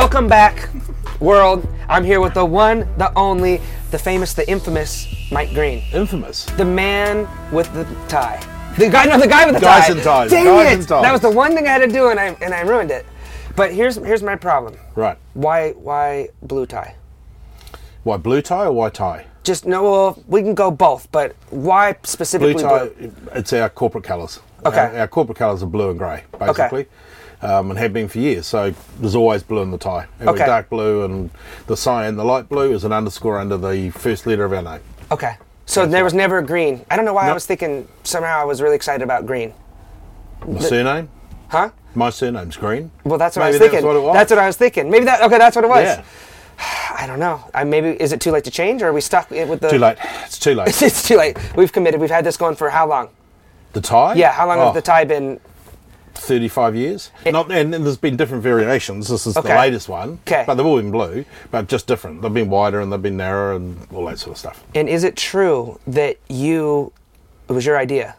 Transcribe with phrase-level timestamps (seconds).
[0.00, 0.70] Welcome back,
[1.20, 1.68] world.
[1.86, 3.60] I'm here with the one, the only,
[3.90, 6.46] the famous, the infamous Mike Green, Infamous.
[6.56, 8.42] the man with the tie.
[8.78, 9.92] The guy, no, the guy with the Guys tie.
[9.92, 10.78] and ties, Dang guys it!
[10.78, 11.02] and ties.
[11.02, 13.04] That was the one thing I had to do, and I and I ruined it.
[13.56, 14.78] But here's here's my problem.
[14.94, 15.18] Right.
[15.34, 16.94] Why why blue tie?
[18.02, 19.26] Why blue tie or why tie?
[19.44, 19.82] Just no.
[19.82, 22.88] Well, we can go both, but why specifically Blue tie.
[22.88, 23.12] blue?
[23.34, 24.40] It's our corporate colours.
[24.64, 24.78] Okay.
[24.78, 26.86] Our, our corporate colours are blue and grey, basically.
[27.42, 28.46] Um, and have been for years.
[28.46, 30.06] So there's always blue in the tie.
[30.20, 30.44] We're Okay.
[30.44, 31.30] dark blue, and
[31.68, 34.80] the cyan, the light blue, is an underscore under the first letter of our name.
[35.10, 35.36] Okay.
[35.64, 36.84] So there was never green.
[36.90, 39.54] I don't know why I was thinking somehow I was really excited about green.
[40.46, 41.08] My surname?
[41.48, 41.70] Huh?
[41.94, 42.90] My surname's Green.
[43.04, 43.86] Well, that's what I Maybe was that's thinking.
[43.88, 44.14] what it was.
[44.14, 44.90] That's what I was thinking.
[44.90, 45.22] Maybe that.
[45.22, 45.84] Okay, that's what it was.
[45.84, 46.02] Yeah.
[46.96, 47.42] I don't know.
[47.54, 49.70] I maybe is it too late to change, or are we stuck with the?
[49.70, 49.96] Too late.
[50.24, 50.68] It's too late.
[50.82, 51.36] it's too late.
[51.56, 52.00] We've committed.
[52.00, 53.08] We've had this going for how long?
[53.72, 54.14] the tie?
[54.14, 55.40] Yeah, how long Oh, has the tie been?
[56.14, 57.10] 35 years.
[57.26, 59.08] Not, and, and there's been different variations.
[59.08, 59.48] This is Okay.
[59.48, 60.18] the latest one.
[60.24, 60.44] 'Kay.
[60.46, 62.22] But they've all been blue, but just different.
[62.22, 64.62] They've been wider and they've been narrower and all that sort of stuff.
[64.74, 66.92] And is it true that you?
[67.48, 68.14] It was your idea,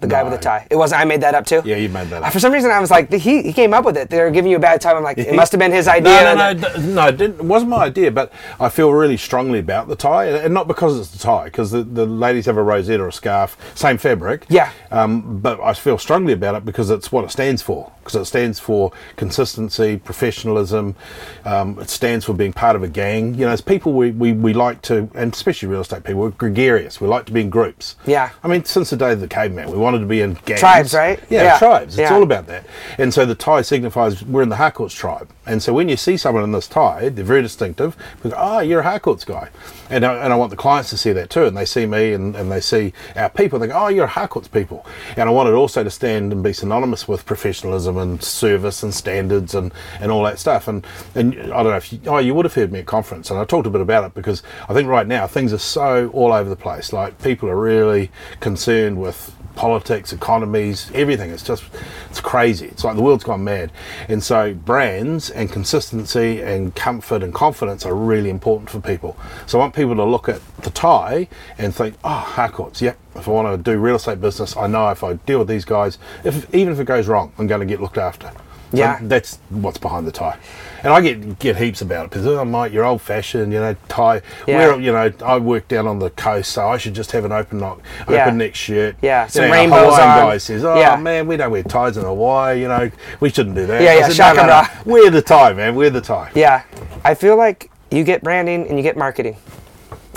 [0.00, 0.66] the guy with the tie.
[0.70, 1.00] It wasn't.
[1.00, 1.62] I made that up too.
[1.64, 2.32] Yeah, you made that up.
[2.32, 4.10] For some reason, I was like, he, he came up with it.
[4.10, 4.96] They were giving you a bad time.
[4.96, 6.34] I'm like, it must have been his idea.
[6.34, 7.08] No, no, no, no.
[7.08, 10.54] It, didn't, it wasn't my idea, but I feel really strongly about the tie, and
[10.54, 13.56] not because it's the tie, because the, the ladies have a rosette or a scarf,
[13.74, 14.46] same fabric.
[14.48, 14.72] Yeah.
[14.90, 17.92] Um, but I feel strongly about it because it's what it stands for.
[18.00, 20.96] Because it stands for consistency, professionalism.
[21.44, 23.34] Um, it stands for being part of a gang.
[23.34, 26.30] You know, as people, we, we, we like to, and especially real estate people, we're
[26.30, 27.00] gregarious.
[27.00, 27.96] We like to be in groups.
[28.06, 28.30] Yeah.
[28.42, 30.60] I mean, since the day of the caveman, we wanted to be in gangs.
[30.60, 31.20] Tribes, right?
[31.28, 31.58] Yeah, Yeah.
[31.58, 31.98] tribes.
[31.98, 32.14] It's Yeah.
[32.14, 32.64] all about that.
[32.98, 35.28] And so the tie signifies we're in the Harcourts tribe.
[35.46, 37.96] And so when you see someone in this tie, they're very distinctive.
[38.22, 39.48] Because, oh, you're a Harcourts guy.
[39.88, 41.44] And I, and I want the clients to see that too.
[41.46, 43.58] And they see me and, and they see our people.
[43.58, 44.86] They go, oh, you're a Harcourts people.
[45.16, 48.94] And I want it also to stand and be synonymous with professionalism and service and
[48.94, 50.68] standards and, and all that stuff.
[50.68, 53.30] And, and I don't know if you, oh, you would have heard me at conference.
[53.30, 56.10] And I talked a bit about it because I think right now things are so
[56.12, 56.92] all over the place.
[56.92, 61.30] Like people are really concerned with politics, economies, everything.
[61.30, 61.64] It's just,
[62.08, 62.66] it's crazy.
[62.66, 63.70] It's like the world's gone mad.
[64.08, 69.16] And so brands and consistency and comfort and confidence are really important for people.
[69.46, 71.28] So I want people to look at the tie
[71.58, 72.98] and think, oh, Harcourts, yep.
[73.16, 75.64] If I want to do real estate business, I know if I deal with these
[75.64, 78.30] guys, if even if it goes wrong, I'm going to get looked after.
[78.72, 78.98] Yeah.
[79.02, 80.38] that's what's behind the tie.
[80.82, 83.76] And I get get heaps about it because oh, Mike, you're old fashioned, you know,
[83.88, 84.22] tie.
[84.46, 84.56] Yeah.
[84.76, 87.32] We're, you know, I work down on the coast, so I should just have an
[87.32, 88.30] open knock, open Yeah.
[88.30, 88.96] neck shirt.
[89.02, 90.18] Yeah, You some know, a rainbows Hawaiian on.
[90.30, 90.96] guy says, "Oh Yeah.
[90.96, 92.60] man, we don't wear ties in Hawaii.
[92.62, 94.62] You know, we shouldn't do that." Yeah, yeah, said, no, no, no.
[94.86, 95.74] Wear the tie, man.
[95.74, 96.30] Wear the tie.
[96.34, 96.62] Yeah,
[97.04, 99.36] I feel like you get branding and you get marketing.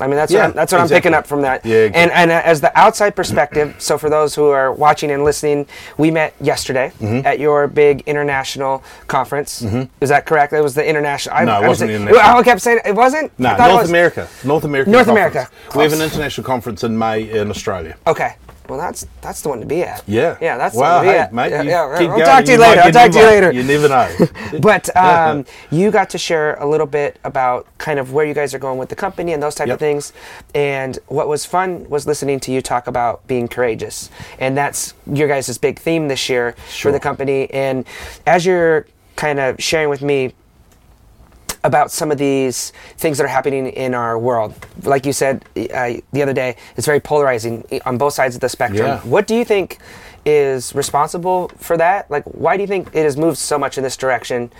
[0.03, 1.65] I mean, that's Yeah, what I'm, that's what I'm picking up from that.
[1.65, 5.23] Yeah, and and uh, as the outside perspective, so for those who are watching and
[5.23, 5.65] listening,
[5.97, 7.25] we met yesterday Mm-hmm.
[7.25, 9.61] at your big international conference.
[10.01, 10.51] Is that correct?
[10.53, 11.35] It was the international.
[11.35, 12.37] I, No, it I was- wasn't the international.
[12.39, 13.31] I kept saying it wasn't.
[13.39, 13.89] No, I thought it North was.
[13.89, 14.27] America.
[14.43, 14.89] North America.
[14.91, 15.35] North conference.
[15.35, 15.77] America.
[15.77, 17.95] We have an international conference in May in Australia.
[18.05, 18.35] Okay.
[18.69, 20.03] Well, that's that's the one to be at.
[20.07, 20.37] Yeah.
[20.41, 21.33] Yeah, that's wow, the one to be hey, at.
[21.33, 21.51] mate.
[21.51, 21.69] Yeah, you
[22.07, 22.81] yeah, I'll talk to you might later.
[22.81, 23.51] I'll talk to you later.
[23.51, 24.59] You never know.
[24.61, 28.53] But um, you got to share a little bit about kind of where you guys
[28.53, 29.79] are going with the company and those type of Yep.
[29.79, 30.13] things.
[30.53, 34.09] And what was fun was listening to you talk about being courageous,
[34.39, 37.49] and that's your guys' big theme this year for the company.
[37.51, 37.85] And
[38.25, 38.85] as you're
[39.15, 40.33] kind of sharing with me
[41.63, 44.53] about some of these things that are happening in our world.
[44.83, 48.49] Like you said uh, the other day, it's very polarizing on both sides of the
[48.49, 48.87] spectrum.
[48.87, 48.99] Yeah.
[49.01, 49.79] What do you think
[50.25, 52.09] is responsible for that?
[52.11, 54.51] Like, why do you think it has moved so much in this direction?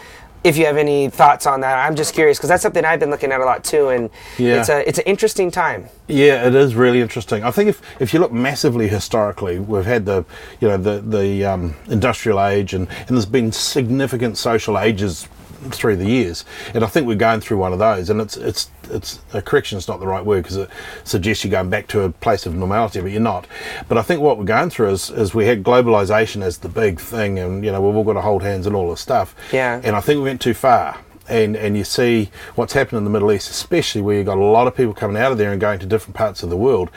[0.44, 3.10] If you have any thoughts on that, I'm just curious because that's something I've been
[3.10, 4.60] looking at a lot too, and Yeah.
[4.60, 5.88] it's a it's an interesting time.
[6.10, 7.46] Yeah, it is really interesting.
[7.46, 10.26] I think if, if you look massively historically, we've had the
[10.60, 15.30] you know the the um, industrial age, and, and there's been significant social ages
[15.72, 18.10] through the years, and I think we're going through one of those.
[18.10, 20.70] And it's it's it's a correction is not the right word because it
[21.04, 23.48] suggests you're going back to a place of normality, but you're not.
[23.88, 27.00] But I think what we're going through is is we had globalization as the big
[27.00, 29.36] thing, and you know we've all got to hold hands and all this stuff.
[29.52, 29.82] Yeah.
[29.84, 33.10] And I think we went too far and and you see what's happened in the
[33.10, 35.62] Middle East, especially where you've got a lot of people coming out of there and
[35.62, 36.90] going to different parts of the world,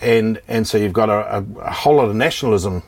[0.00, 2.82] and and so you've got a, a, a whole lot of nationalism.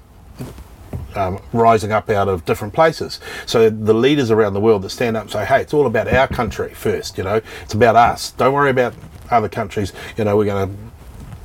[1.16, 3.20] Um, rising up out of different places.
[3.46, 6.12] So the leaders around the world that stand up and say, "Hey, it's all about
[6.12, 7.16] our country first.
[7.16, 8.32] You know, it's about us.
[8.32, 8.94] Don't worry about
[9.30, 9.92] other countries.
[10.16, 10.74] You know, we're going to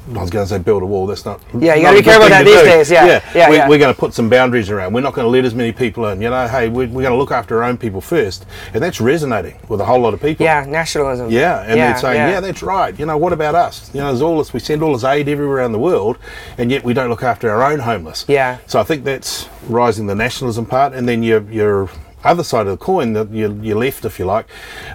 [0.10, 1.06] I was going to say build a wall.
[1.08, 1.42] That's not.
[1.54, 2.66] Yeah, you gotta be careful to that these do.
[2.66, 3.70] days, yeah, yeah, we, yeah.
[3.70, 4.94] We're going to put some boundaries around.
[4.94, 6.22] We're not going to let as many people in.
[6.22, 9.00] You know, hey, we're, we're going to look after our own people first, and that's
[9.00, 10.44] resonating with a whole lot of people.
[10.44, 11.30] Yeah, nationalism.
[11.30, 12.40] Yeah, and yeah, they're saying, yeah.
[12.40, 12.98] that's right.
[12.98, 13.94] You know, what about us?
[13.94, 14.54] You know, there's all this.
[14.54, 16.18] We send all this aid everywhere around the world,
[16.58, 18.26] and yet we don't look after our own homeless.
[18.28, 18.58] Yeah.
[18.66, 21.90] So I think that's rising the nationalism part, and then your your
[22.24, 24.48] other side of the coin, that your, your left, if you like,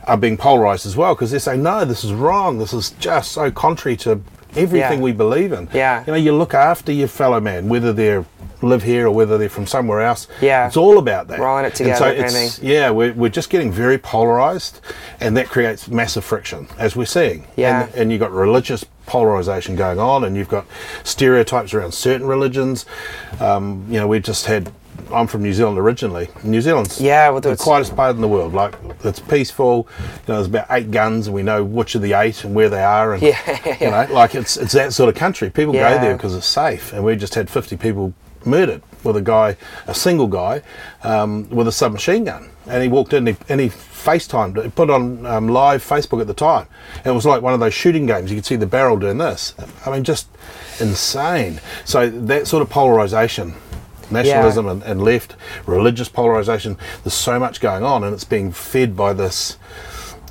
[0.06, 2.58] are being polarized as well because they say, no, this is wrong.
[2.58, 4.20] This is just so contrary to
[4.56, 5.04] everything Yeah.
[5.04, 5.68] we believe in.
[5.72, 6.02] Yeah.
[6.06, 8.24] You know, you look after your fellow man, whether they're
[8.62, 10.26] live here or whether they're from somewhere else.
[10.40, 10.66] Yeah.
[10.66, 11.38] It's all about that.
[11.40, 14.80] All it And together so it's- yeah, we're, we're just getting very polarized,
[15.20, 17.46] and that creates massive friction, as we're seeing.
[17.56, 17.84] Yeah.
[17.84, 20.64] And, and you've got religious polarization going on, and you've got
[21.02, 22.86] stereotypes around certain religions.
[23.40, 24.72] Um, you know, we just had.
[25.12, 26.28] I'm from New Zealand originally.
[26.42, 28.52] New Zealand's Yeah, well, the quietest part in the world.
[28.54, 28.74] Like
[29.04, 29.88] it's peaceful.
[30.00, 32.68] You know, there's about eight guns, and we know which of the eight and where
[32.68, 33.14] they are.
[33.14, 35.50] And Yeah, you know, like it's it's that sort of country.
[35.50, 35.94] People Yeah.
[35.94, 38.12] go there because it's safe, and we just had 50 people
[38.44, 39.56] murdered with a guy,
[39.86, 40.62] a single guy,
[41.02, 44.68] um, with a submachine gun, and he walked in and he, and he FaceTimed, he
[44.68, 46.66] put on um, live Facebook at the time,
[46.98, 48.30] and it was like one of those shooting games.
[48.30, 49.54] You could see the barrel doing this.
[49.86, 50.28] I mean, just
[50.80, 51.60] insane.
[51.84, 53.54] So that sort of polarization.
[54.10, 55.36] Nationalism and, and left,
[55.66, 56.76] religious polarization.
[57.02, 59.56] There's so much going on, and it's being fed by this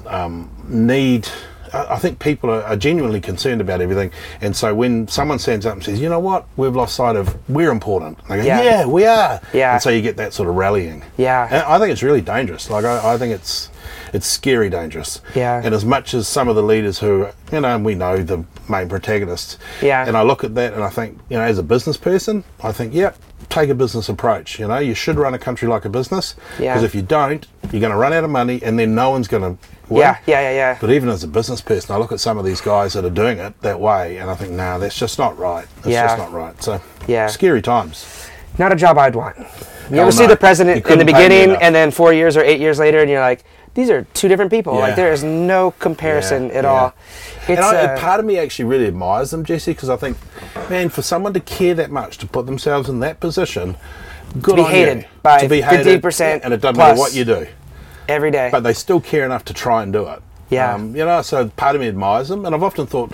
[0.08, 1.28] um, need.
[1.76, 4.12] I think people are, are genuinely concerned about everything,
[4.42, 6.46] and so when someone stands up and says, "You know what?
[6.56, 8.62] We've lost sight of we're important," I go, Yeah.
[8.62, 9.74] "Yeah, we are." Yeah.
[9.74, 11.04] And so you get that sort of rallying.
[11.18, 11.48] Yeah.
[11.50, 12.70] And I think it's really dangerous.
[12.70, 13.72] Like I, I think it's
[14.14, 15.22] it's scary dangerous.
[15.36, 15.62] Yeah.
[15.64, 18.46] And as much as some of the leaders who, you know, and we know the
[18.70, 19.58] main protagonists.
[19.82, 20.08] Yeah.
[20.08, 22.72] And I look at that and I think, you know, as a business person, I
[22.72, 23.14] think, yeah,
[23.50, 24.60] take a business approach.
[24.60, 26.36] You know, you should run a country like a business.
[26.60, 26.74] Yeah.
[26.74, 29.28] Because if you don't, you're going to run out of money, and then no one's
[29.28, 29.68] going to.
[29.90, 30.00] Win.
[30.00, 30.78] Yeah, yeah, yeah, yeah.
[30.80, 33.10] But even as a business person, I look at some of these guys that are
[33.10, 35.68] doing it that way, and I think, nah, that's just not right.
[35.80, 36.08] It's Yeah.
[36.08, 36.64] just not right.
[36.64, 37.28] So, Yeah.
[37.28, 38.30] scary times.
[38.58, 39.38] Not a job I'd want.
[39.38, 42.14] You Hell ever see the president in the couldn't pay me beginning and then four
[42.14, 43.44] years or eight years later, and you're like,
[43.76, 44.76] these are two different people.
[44.76, 46.70] Like there is no comparison Yeah, at yeah.
[46.70, 46.94] all.
[47.42, 50.18] It's and I, uh, part of me actually really admires them, Jesse, because I think,
[50.70, 53.76] man, for someone to care that much to put themselves in that position,
[54.42, 55.06] good be on hated you.
[55.24, 57.48] by to be hated, 50% and it doesn't matter what you do,
[58.08, 58.50] every day.
[58.52, 60.22] but they still care enough to try and do it.
[60.50, 60.74] Yeah.
[60.76, 63.12] Um, you know, so part of me admires them, and I've often thought,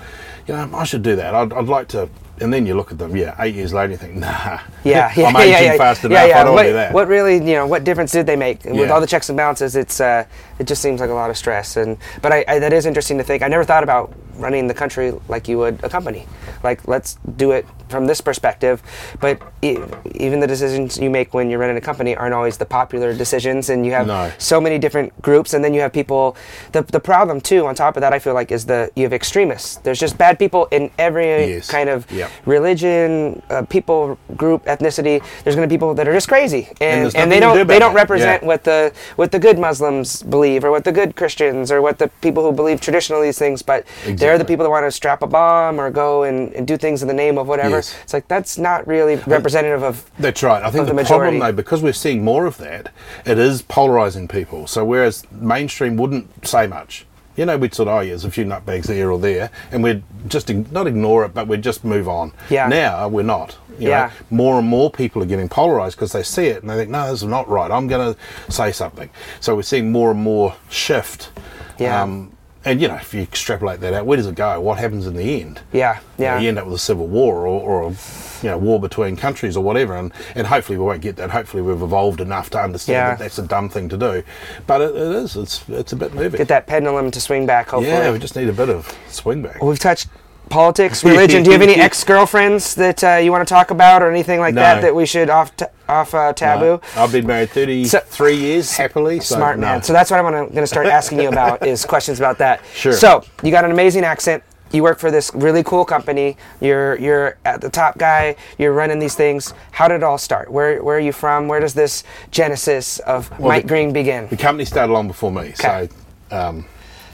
[0.48, 1.34] you know, I should do that.
[1.34, 2.10] I'd, I'd like to.
[2.42, 5.28] And then you look at them, yeah, eight years later, you think, nah, yeah, yeah,
[5.28, 6.28] I'm aging yeah, fast yeah, enough.
[6.30, 6.40] yeah.
[6.40, 6.94] I don't what, do that.
[6.94, 9.76] what really, you know, what difference did they make with all the checks and balances?
[9.76, 10.26] It's uh,
[10.58, 11.78] it just seems like a lot of stress.
[11.78, 13.44] And but I, I, that is interesting to think.
[13.44, 16.26] I never thought about running the country like you would a company.
[16.64, 18.82] Like let's do it from this perspective.
[19.20, 19.78] But e-
[20.16, 23.70] even the decisions you make when you're running a company aren't always the popular decisions,
[23.70, 24.32] and you have No.
[24.38, 26.36] so many different groups, and then you have people.
[26.72, 29.14] The the problem too, on top of that, I feel like is the you have
[29.14, 29.78] extremists.
[29.78, 31.68] There's just bad people in every Yes.
[31.70, 32.30] kind of Yep.
[32.46, 35.22] religion, uh, people, group, ethnicity.
[35.44, 37.64] There's going to be people that are just crazy, and, there's and, they don't do
[37.64, 38.48] they don't represent Yeah.
[38.48, 42.08] what the what the good Muslims believe, or what the good Christians, or what the
[42.22, 43.62] people who believe traditional these things.
[43.64, 43.84] But
[44.30, 47.02] they're the people that want to strap a bomb or go and, and do things
[47.02, 47.78] in the name of whatever.
[47.78, 47.96] Yes.
[48.04, 50.10] It's like that's not really representative of.
[50.20, 50.64] That's right.
[50.64, 52.92] I think the, the problem, though, because we're seeing more of that,
[53.26, 54.68] it is polarizing people.
[54.68, 57.06] So whereas mainstream wouldn't say much,
[57.36, 59.82] you know, we'd sort of, oh, yeah, there's a few nutbags here or there, and
[59.82, 62.34] we'd just ig- not ignore it, but we'd just move on.
[62.50, 62.68] Yeah.
[62.68, 63.58] Now we're not.
[63.78, 64.12] You Yeah.
[64.30, 66.90] Know, more and more people are getting polarized because they see it and they think,
[66.90, 67.72] no, this is not right.
[67.72, 69.10] I'm going to say something.
[69.40, 71.32] So we're seeing more and more shift.
[71.78, 72.02] Yeah.
[72.04, 72.36] Um,
[72.66, 74.60] and you know, if you extrapolate that out, where does it go?
[74.60, 75.62] What happens in the end?
[75.72, 76.40] Yeah, You know, yeah.
[76.40, 77.96] you end up with a civil war or, or a
[78.42, 81.30] you know war between countries or whatever, and, and hopefully we won't get that.
[81.32, 83.10] Hopefully we've evolved enough to understand Yeah.
[83.12, 84.24] that that's a dumb thing to do,
[84.68, 85.36] but it, it is.
[85.36, 86.38] It's it's a bit moving.
[86.38, 87.70] Get that pendulum to swing back.
[87.70, 87.92] Hopefully.
[87.94, 89.62] yeah, we just need a bit of swing back.
[89.64, 90.08] We've touched
[90.50, 91.44] politics, religion.
[91.44, 94.56] Do you have any ex-girlfriends that uh, you want to talk about, or anything like
[94.56, 94.82] that No.
[94.82, 96.82] that we should off t- off uh, taboo?
[96.96, 99.20] No, I've been married thirty three years happily.
[99.20, 99.78] So Smart man.
[99.78, 99.82] no.
[99.82, 102.62] So that's what I'm going to start asking you about is questions about that.
[102.74, 102.94] Sure.
[102.94, 104.44] So you got an amazing accent.
[104.72, 106.38] You work for this really cool company.
[106.62, 108.36] You're you're at the top guy.
[108.60, 109.54] You're running these things.
[109.72, 110.52] How did it all start?
[110.52, 111.48] Where where are you from?
[111.48, 114.28] Where does this genesis of Mike the- Green begin?
[114.28, 115.90] The company started long before me, Okay.
[116.30, 116.66] so um,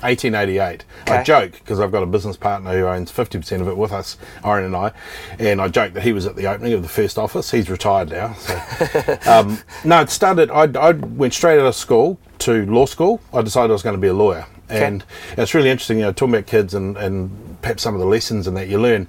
[0.05, 0.85] 1888.
[1.01, 1.13] Okay.
[1.13, 4.17] I joke because I've got a business partner who owns 50% of it with us,
[4.43, 4.91] Aaron and I,
[5.39, 7.51] and I joke that he was at the opening of the first office.
[7.51, 8.33] He's retired now.
[8.33, 9.17] So.
[9.27, 13.21] um, no, it started, I, I went straight out of school to law school.
[13.33, 14.45] I decided I was going to be a lawyer.
[14.67, 15.03] And
[15.37, 18.47] it's really interesting, you know, talking about kids and, and perhaps some of the lessons
[18.47, 19.07] and that you learn.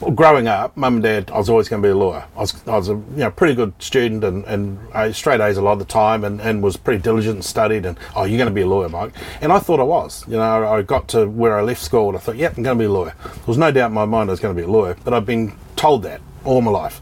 [0.00, 2.24] Well, growing up, mum and dad, I was always going to be a lawyer.
[2.36, 5.56] I was, I was a you know pretty good student and, and I straight A's
[5.56, 8.38] a lot of the time and, and was pretty diligent and studied and oh you're
[8.38, 9.12] going to be a lawyer, Mike.
[9.40, 10.24] And I thought I was.
[10.28, 12.78] You know, I got to where I left school and I thought, yep, I'm going
[12.78, 13.14] to be a lawyer.
[13.24, 15.12] There was no doubt in my mind I was going to be a lawyer, but
[15.12, 17.00] I've been told that all my life.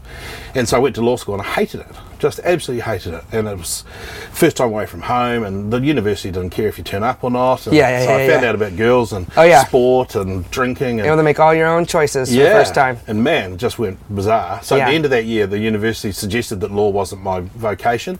[0.55, 1.95] And so I went to law school and I hated it.
[2.19, 3.83] Just absolutely hated it, and it was
[4.31, 7.29] first time away from home, and the university didn't care if you turn up or
[7.29, 7.67] not.
[7.67, 8.49] And Yeah, yeah, so I yeah, found yeah.
[8.49, 9.63] out about girls and Oh, yeah.
[9.65, 12.97] sport and drinking and Able to make all your own choices for the first time.
[13.07, 14.61] and man, it just went bizarre.
[14.63, 18.17] So at the end of that year, the university suggested that law wasn't my vocation,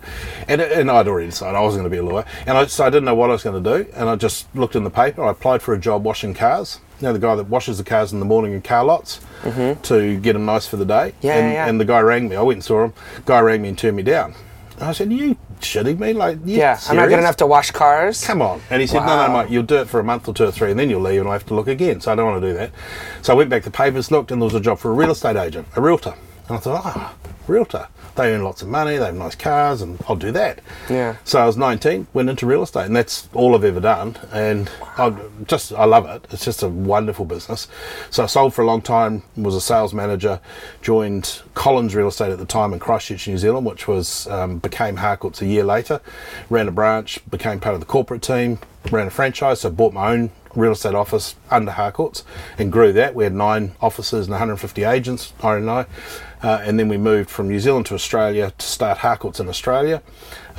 [0.47, 2.85] and, and I'd already decided I wasn't going to be a lawyer, and I, so
[2.85, 4.89] I didn't know what I was going to do, and I just looked in the
[4.91, 5.23] paper.
[5.23, 6.79] I applied for a job washing cars.
[6.99, 9.19] You know, the guy that washes the cars in the morning in car lots
[9.83, 11.13] to get them nice for the day.
[11.17, 11.27] Mm-hmm.
[11.27, 12.35] Yeah, and, yeah, and the guy rang me.
[12.35, 12.93] I went and saw him.
[13.25, 14.33] Guy rang me and turned me down.
[14.79, 16.13] I said, "You shitting me?
[16.13, 18.23] Like, you Yeah, I'm not good serious?" enough to wash cars.
[18.23, 18.61] Come on.
[18.69, 19.27] And he said, no, Wow.
[19.27, 21.01] no, mate, you'll do it for a month or two or three and then you'll
[21.01, 21.99] leave and I have to look again.
[21.99, 22.71] So I don't want to do that.
[23.23, 25.09] So I went back to papers, looked, and there was a job for a real
[25.09, 26.13] estate agent, a realtor.
[26.47, 27.15] And I thought, ah,
[27.47, 27.87] realtor.
[28.15, 30.59] They earn lots of money, they have nice cars, and I'll do that.
[30.89, 31.17] Yeah.
[31.23, 34.17] So I was 19, went into real estate, and that's all I've ever done.
[34.31, 36.25] And I just, I love it.
[36.31, 37.67] It's just a wonderful business.
[38.09, 40.39] So I sold for a long time, was a sales manager,
[40.81, 44.97] joined Collins Real Estate at the time in Christchurch, New Zealand, which was um, became
[44.97, 46.01] Harcourts a year later.
[46.49, 48.57] Ran a branch, became part of the corporate team,
[48.91, 52.23] ran a franchise, so bought my own real estate office under Harcourts
[52.57, 53.13] and grew that.
[53.13, 55.85] We had nine offices and 150 agents, I and I.
[56.43, 60.01] Uh, and then we moved from New Zealand to Australia to start Harcourts in Australia.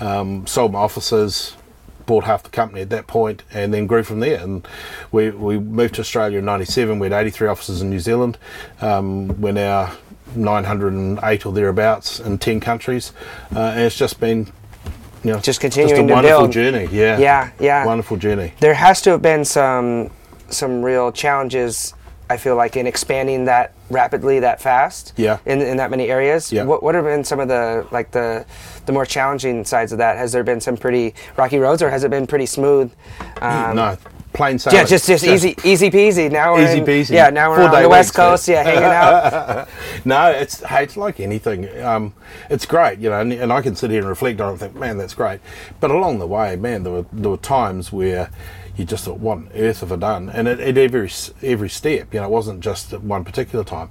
[0.00, 1.54] Um, sold my offices,
[2.06, 4.40] bought half the company at that point, and then grew from there.
[4.40, 4.66] And
[5.12, 6.98] we, we moved to Australia in '97.
[6.98, 8.38] We had 83 offices in New Zealand.
[8.80, 9.92] Um, we're now
[10.34, 13.12] 908 or thereabouts in 10 countries,
[13.54, 14.46] uh, and it's just been,
[15.24, 16.52] you know, Just continuing just a wonderful build.
[16.52, 16.88] journey.
[16.90, 17.84] Yeah, Yeah, yeah.
[17.84, 18.52] wonderful journey.
[18.60, 20.10] There has to have been some
[20.50, 21.92] some real challenges.
[22.30, 25.12] I feel like in expanding that rapidly, that fast.
[25.16, 25.38] Yeah.
[25.46, 26.52] In, in that many areas.
[26.52, 26.64] Yeah.
[26.64, 28.44] What, what have been some of the like the
[28.86, 30.16] the more challenging sides of that?
[30.16, 32.92] Has there been some pretty rocky roads, or has it been pretty smooth?
[33.40, 33.98] Um, no,
[34.32, 34.78] plain sailing.
[34.78, 36.30] Yeah, just just easy easy peasy.
[36.30, 37.10] Now we're Easy in- peasy.
[37.10, 38.48] Yeah, now we're Four on the west weeks, coast.
[38.48, 39.68] Yeah, hanging out.
[40.04, 41.68] no, it's hey, it's like anything.
[41.82, 42.14] Um,
[42.50, 44.60] it's great, you know, and, and I can sit here and reflect on it and
[44.60, 45.40] think, man, that's great.
[45.80, 48.30] But along the way, man, there were there were times where
[48.78, 50.30] you just thought, what on earth have I done?
[50.30, 51.10] And at, at every
[51.42, 53.90] every step, you know, it wasn't just at one particular time.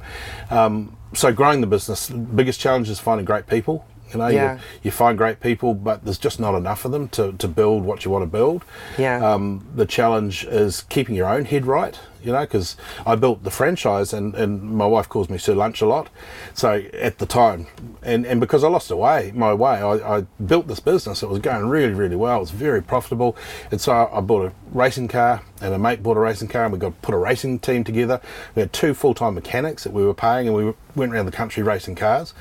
[0.50, 3.86] Um, so growing the business, the biggest challenge is finding great people.
[4.12, 4.54] You know, Yeah.
[4.56, 7.84] you, you find great people, but there's just not enough of them to, to build
[7.84, 8.64] what you want to build.
[8.98, 9.18] Yeah.
[9.34, 13.50] Um, the challenge is keeping your own head right, you know, because I built the
[13.50, 16.10] franchise and, and my wife calls me Sir Lunch a lot.
[16.54, 17.68] So at the time,
[18.04, 21.24] and, and because I lost away, my way, I, I built this business.
[21.24, 22.38] It was going really, really well.
[22.38, 23.38] It was very profitable.
[23.72, 26.74] And so I bought a racing car and a mate bought a racing car and
[26.74, 28.20] we got put a racing team together.
[28.56, 31.64] We had two full-time mechanics that we were paying and we went around the country
[31.64, 32.34] racing cars.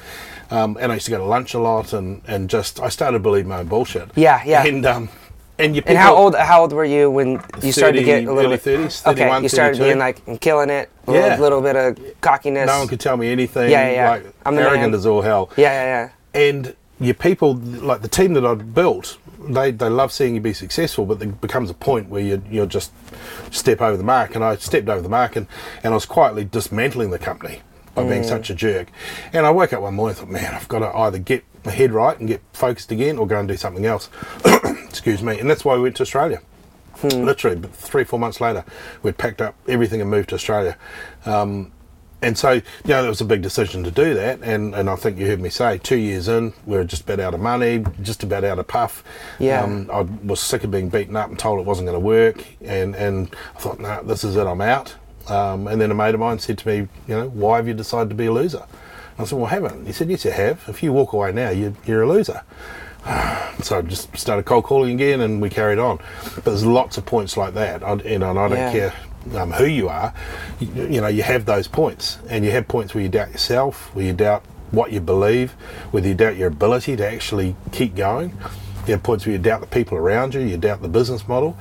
[0.51, 3.23] Um, and I used to go to lunch a lot and, and just, I started
[3.23, 4.11] believing my own bullshit.
[4.17, 4.65] Yeah, yeah.
[4.65, 5.09] And, um,
[5.59, 8.27] and you And how old how old were you when you started to get a
[8.27, 8.81] 30, little early bit?
[8.91, 9.85] 30s, okay, you started 32.
[9.85, 10.91] being like I'm killing it.
[11.07, 11.21] A Yeah.
[11.23, 12.67] little, little bit of cockiness.
[12.67, 13.71] No one could tell me anything.
[13.71, 14.11] Yeah, yeah, yeah.
[14.11, 15.51] Like, I'm arrogant as all hell.
[15.57, 16.41] yeah, yeah, yeah.
[16.41, 20.53] And your people, like the team that I'd built, they, they love seeing you be
[20.53, 22.91] successful, but there becomes a point where you, you'll just
[23.51, 24.35] step over the mark.
[24.35, 25.47] And I stepped over the mark and,
[25.85, 27.61] and I was quietly dismantling the company
[27.95, 28.29] by being Mm.
[28.29, 28.89] such a jerk.
[29.33, 31.71] And I woke up one morning and thought, man, I've got to either get my
[31.73, 34.09] head right and get focused again or go and do something else.
[34.97, 35.39] Excuse me.
[35.39, 36.41] And that's why we went to Australia.
[36.95, 37.25] Hmm.
[37.25, 38.65] Literally, but three, four months later,
[39.03, 40.79] we'd packed up everything and moved to Australia.
[41.27, 41.73] Um,
[42.23, 44.41] and so, you know, it was a big decision to do that.
[44.43, 47.21] And, and I think you heard me say, two years in, we were just about
[47.21, 49.05] out of money, just about out of puff.
[49.39, 49.63] Yeah.
[49.63, 52.43] Um, I was sick of being beaten up and told it wasn't going to work.
[52.63, 54.95] And, and I thought, no, this is it, I'm out.
[55.29, 57.75] Um, and then a mate of mine said to me, you know, why have you
[57.75, 58.65] decided to be a loser?
[59.19, 59.87] I said, well, I haven't.
[59.87, 60.65] He said, yes, you have.
[60.69, 62.43] If you walk away now, you, you're a loser.
[63.63, 65.99] So I just started cold calling again, and we carried on.
[66.35, 68.71] But there's lots of points like that, I, you know, and I don't Yeah.
[68.71, 68.95] care
[69.35, 70.13] um, who you are.
[70.61, 73.91] You, you know, you have those points, and you have points where you doubt yourself,
[73.95, 75.53] where you doubt what you believe,
[75.91, 78.37] whether you doubt your ability to actually keep going.
[78.87, 81.57] You have points where you doubt the people around you, you doubt the business model,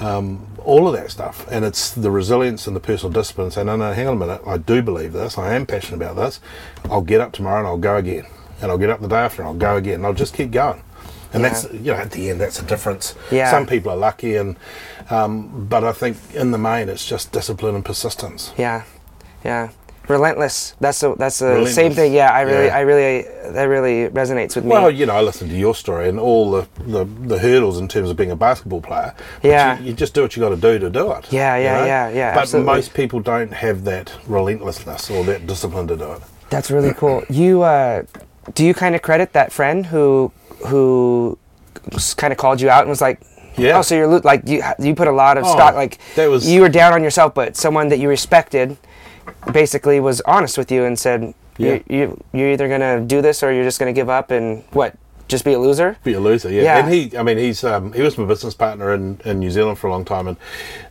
[0.00, 1.46] um, all of that stuff.
[1.50, 3.50] And it's the resilience and the personal discipline.
[3.52, 4.42] Say, no, no, hang on a minute.
[4.46, 5.38] I do believe this.
[5.38, 6.40] I am passionate about this.
[6.90, 8.26] I'll get up tomorrow and I'll go again.
[8.60, 9.94] And I'll get up the day after and I'll go again.
[9.96, 10.82] And I'll just keep going.
[11.32, 11.48] And Yeah.
[11.48, 13.14] that's you know at the end that's the difference.
[13.30, 13.50] Yeah.
[13.50, 14.56] Some people are lucky, and
[15.10, 18.52] um, but I think in the main it's just discipline and persistence.
[18.56, 18.82] Yeah,
[19.44, 19.68] yeah.
[20.08, 20.74] Relentless.
[20.80, 22.12] That's the that's the same thing.
[22.14, 22.76] Yeah, I really, Yeah.
[22.76, 24.70] I really, that really resonates with me.
[24.70, 27.88] Well, you know, I listened to your story and all the, the, the hurdles in
[27.88, 29.14] terms of being a basketball player.
[29.42, 29.80] But Yeah.
[29.80, 31.32] You, you just do what you got to do to do it.
[31.32, 31.86] Yeah, you yeah, know?
[31.86, 32.72] yeah, yeah, But absolutely.
[32.74, 36.22] most people don't have that relentlessness or that discipline to do it.
[36.50, 37.24] That's really cool.
[37.28, 38.04] You uh,
[38.54, 40.30] do you kind of credit that friend who
[40.66, 41.38] who
[42.16, 43.20] kind of called you out and was like,
[43.56, 43.78] Yeah.
[43.78, 46.48] oh, so you're like you you put a lot of Oh, stock like that was-
[46.48, 48.76] you were down on yourself, but someone that you respected
[49.52, 53.52] basically was honest with you and said, You, you you're either gonna do this or
[53.52, 54.94] you're just gonna give up and what?
[55.28, 55.96] Just be a loser?
[56.04, 56.62] Be a loser, yeah.
[56.62, 56.78] Yeah.
[56.84, 59.76] And he, I mean, he's um, he was my business partner in, in New Zealand
[59.78, 60.36] for a long time, and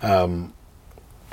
[0.01, 0.53] um,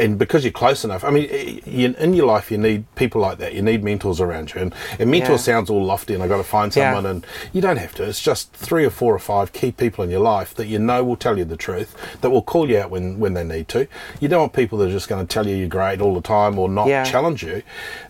[0.02, 3.38] and because you're close enough, I mean, you, in your life you need people like
[3.38, 3.54] that.
[3.54, 5.37] You need mentors around you, and, and mentor Yeah.
[5.38, 6.87] sounds all lofty, and I got to find Yeah.
[6.92, 8.02] someone, and you don't have to.
[8.04, 11.04] It's just three or four or five key people in your life that you know
[11.04, 13.87] will tell you the truth, that will call you out when when they need to.
[14.21, 16.21] You don't want people that are just going to tell you you're great all the
[16.21, 17.04] time or not Yeah.
[17.04, 17.62] challenge you.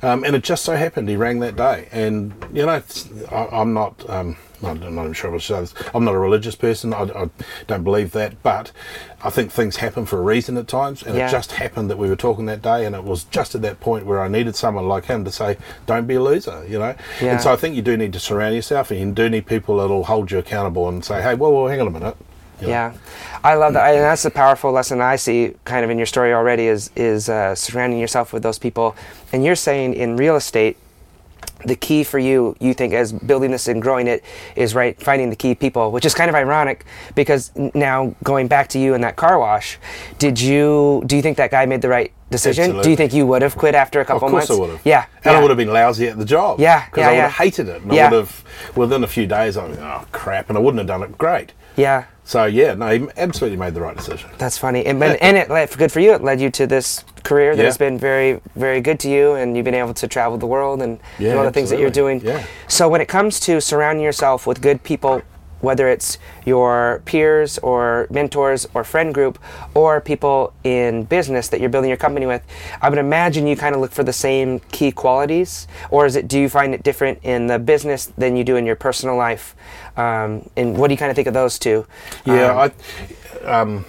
[0.03, 3.49] Um, and it just so happened he rang that day, and you know, it's, I,
[3.53, 4.09] I'm not.
[4.09, 5.75] Um, I'm not even sure I should say this.
[5.95, 6.95] I'm not a religious person.
[6.95, 7.29] I, I
[7.67, 8.73] don't believe that, but
[9.25, 11.29] I think things happen for a reason at times, and Yeah.
[11.29, 13.81] it just happened that we were talking that day, and it was just at that
[13.81, 16.95] point where I needed someone like him to say, "Don't be a loser," you know.
[17.21, 17.33] Yeah.
[17.33, 19.79] And so I think you do need to surround yourself, and you do need people
[19.79, 22.17] that'll hold you accountable and say, "Hey, well, well hang on a minute."
[22.61, 22.73] you know.
[22.75, 22.93] Yeah,
[23.43, 26.33] I love that, and that's the powerful lesson I see kind of in your story
[26.33, 28.95] already is is uh, surrounding yourself with those people.
[29.33, 30.77] And you're saying in real estate,
[31.65, 34.23] the key for you, you think, as building this and growing it,
[34.57, 38.69] is right finding the key people, which is kind of ironic because now going back
[38.69, 39.79] to you in that car wash,
[40.19, 42.81] did you do you think that guy made the right decision?
[42.81, 44.59] Do you think you would have quit after a couple Of course months?
[44.59, 44.81] I would have.
[44.87, 45.39] Yeah, And yeah.
[45.39, 46.59] I would have been lousy at the job.
[46.59, 47.23] Yeah, Because yeah, I would yeah.
[47.29, 47.83] have hated it.
[47.83, 48.07] And Yeah.
[48.07, 50.49] I would have, within a few days, I was, oh, crap.
[50.49, 51.53] And I wouldn't have done it great.
[51.77, 54.31] Yeah, So, yeah, no, he absolutely made the right decision.
[54.39, 56.13] That's funny, and but, and it led, good for you.
[56.13, 57.67] It led you to this career that Yeah.
[57.67, 60.83] has been very, very good to you, and you've been able to travel the world
[60.83, 62.21] and Yeah, do all the things that you're doing.
[62.23, 62.43] Yeah.
[62.69, 65.23] So when it comes to surrounding yourself with good people,
[65.63, 69.39] whether it's your peers or mentors or friend group
[69.75, 72.43] or people in business that you're building your company with,
[72.83, 76.29] I would imagine you kind of look for the same key qualities, or is it?
[76.29, 79.57] Do you find it different in the business than you do in your personal life?
[79.97, 81.87] Um, and what do you kind of think of those two?
[82.27, 82.73] Yeah, Um,
[83.47, 83.85] I, um,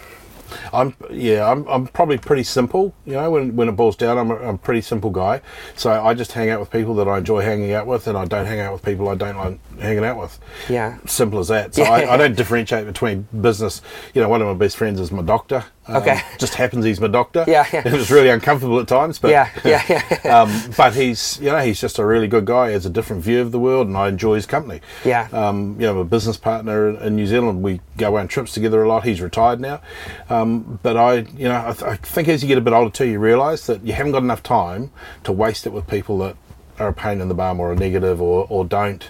[0.72, 2.94] I'm yeah, I'm, I'm probably pretty simple.
[3.06, 5.42] You know, when, when it boils down, I'm a, I'm a pretty simple guy.
[5.76, 8.26] So I just hang out with people that I enjoy hanging out with, and I
[8.26, 10.40] don't hang out with people I don't like hanging out with.
[10.70, 10.98] Yeah.
[11.06, 11.76] simple as that.
[11.76, 11.90] So Yeah.
[11.92, 13.82] I, I don't differentiate between business.
[14.14, 15.66] You know, one of my best friends is my doctor.
[15.88, 16.22] Um, Okay.
[16.38, 17.44] just happens he's my doctor.
[17.48, 17.86] Yeah, yeah.
[17.86, 19.84] It was really uncomfortable at times, but Yeah, yeah,
[20.24, 20.42] yeah.
[20.42, 22.68] um, but he's you know he's just a really good guy.
[22.68, 24.80] He has a different view of the world, and I enjoy his company.
[25.04, 25.28] Yeah.
[25.34, 27.62] Um, you know, I'm a business partner in, New Zealand.
[27.62, 29.04] We go on trips together a lot.
[29.04, 29.82] He's retired now,
[30.30, 32.90] um, but I, you know, I, th- I think as you get a bit older
[32.92, 34.92] too, you realise that you haven't got enough time
[35.26, 36.38] to waste it with people that
[36.80, 39.10] are a pain in the bum or a negative or, or don't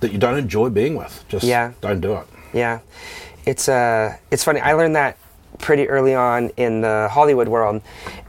[0.00, 1.24] that you don't enjoy being with.
[1.28, 1.72] Just Yeah.
[1.80, 2.26] don't do it.
[2.52, 2.80] Yeah,
[3.46, 4.60] it's uh, it's funny.
[4.60, 5.16] I learned that
[5.60, 7.82] pretty early on in the Hollywood world.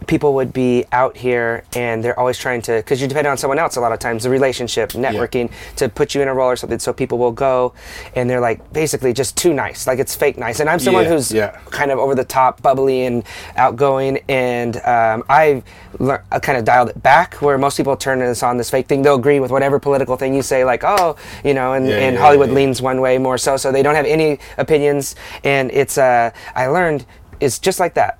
[0.07, 3.59] People would be out here and they're always trying to, because you depend on someone
[3.59, 6.55] else a lot of times, the relationship, networking, to put you in a role or
[6.55, 6.79] something.
[6.79, 7.73] So people will go
[8.15, 10.59] and they're like basically just too nice, like it's fake nice.
[10.59, 11.59] And I'm someone Yeah, who's yeah.
[11.69, 13.23] kind of over the top, bubbly, and
[13.55, 14.19] outgoing.
[14.27, 15.63] And um, I
[15.99, 18.87] lear- I kind of dialed it back, where most people turn this on this fake
[18.87, 19.01] thing.
[19.03, 21.15] They'll agree with whatever political thing you say, like, oh,
[21.45, 22.55] you know, and, Yeah, and yeah, Hollywood yeah.
[22.55, 25.15] leans one way more so, so they don't have any opinions.
[25.43, 27.05] And it's uh, I learned
[27.41, 28.19] it's just like that.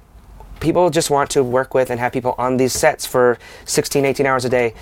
[0.59, 4.25] People just want to work with and have people on these sets for 16, 18
[4.25, 4.73] hours a day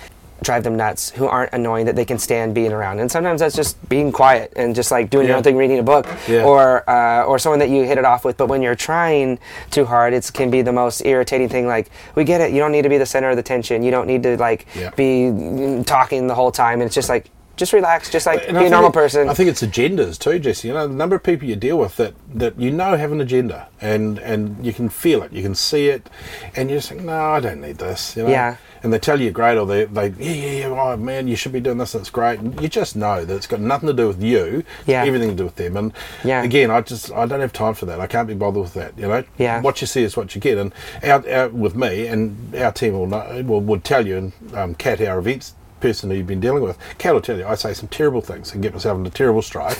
[0.42, 3.54] drive them nuts who aren't annoying that they can stand being around and sometimes that's
[3.54, 6.44] just being quiet and just like doing your own thing reading a book Yeah.
[6.44, 9.38] or uh, or someone that you hit it off with but when you're trying
[9.70, 12.72] too hard it can be the most irritating thing like we get it you don't
[12.72, 14.88] need to be the center of the tension you don't need to like Yeah.
[14.96, 17.28] be mm, talking the whole time and it's just like
[17.60, 20.18] just relax just like And be I a normal it- person I think it's agendas
[20.18, 20.66] too, Jesse.
[20.68, 23.20] You know, the number of people you deal with that, that you know have an
[23.20, 26.10] agenda, and and you can feel it, you can see it,
[26.56, 28.16] and you just think, no, I don't need this.
[28.16, 28.30] You know?
[28.30, 28.56] Yeah.
[28.82, 31.52] And they tell you great, or they, they yeah, yeah, yeah, oh man, you should
[31.52, 32.38] be doing this, and it's great.
[32.40, 35.04] And you just know that it's got nothing to do with you, Yeah.
[35.04, 35.76] everything to do with them.
[35.76, 35.92] And
[36.24, 36.42] Yeah.
[36.42, 38.00] again, I just, I don't have time for that.
[38.00, 38.92] I can't be bothered with that.
[38.96, 39.60] You know, Yeah.
[39.60, 40.56] what you see is what you get.
[40.56, 40.72] And
[41.04, 44.74] out, out with me, and our team will know, will would tell you, and um,
[44.74, 47.72] Kat, our events person who you've been dealing with, Kat will tell you, I say
[47.74, 49.78] some terrible things and get myself into terrible strife.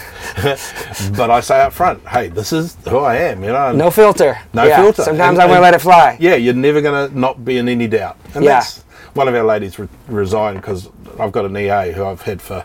[1.17, 3.73] but I say up front, hey, this is who I am, you know.
[3.73, 4.81] no filter no Yeah.
[4.83, 5.03] filter.
[5.05, 7.69] sometimes And- I'm gonna let it fly Yeah, you're never going to not be in
[7.69, 8.17] any doubt.
[8.35, 8.55] And Yeah.
[8.61, 8.83] that's
[9.15, 12.65] one of our ladies re- resigned because I've got an EA who I've had for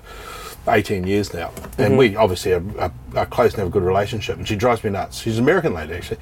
[0.67, 1.49] 18 years now.
[1.77, 1.97] And Mm-hmm.
[1.97, 4.37] we obviously are, are, are close and have a good relationship.
[4.37, 5.19] And she drives me nuts.
[5.19, 6.17] She's an American lady, actually.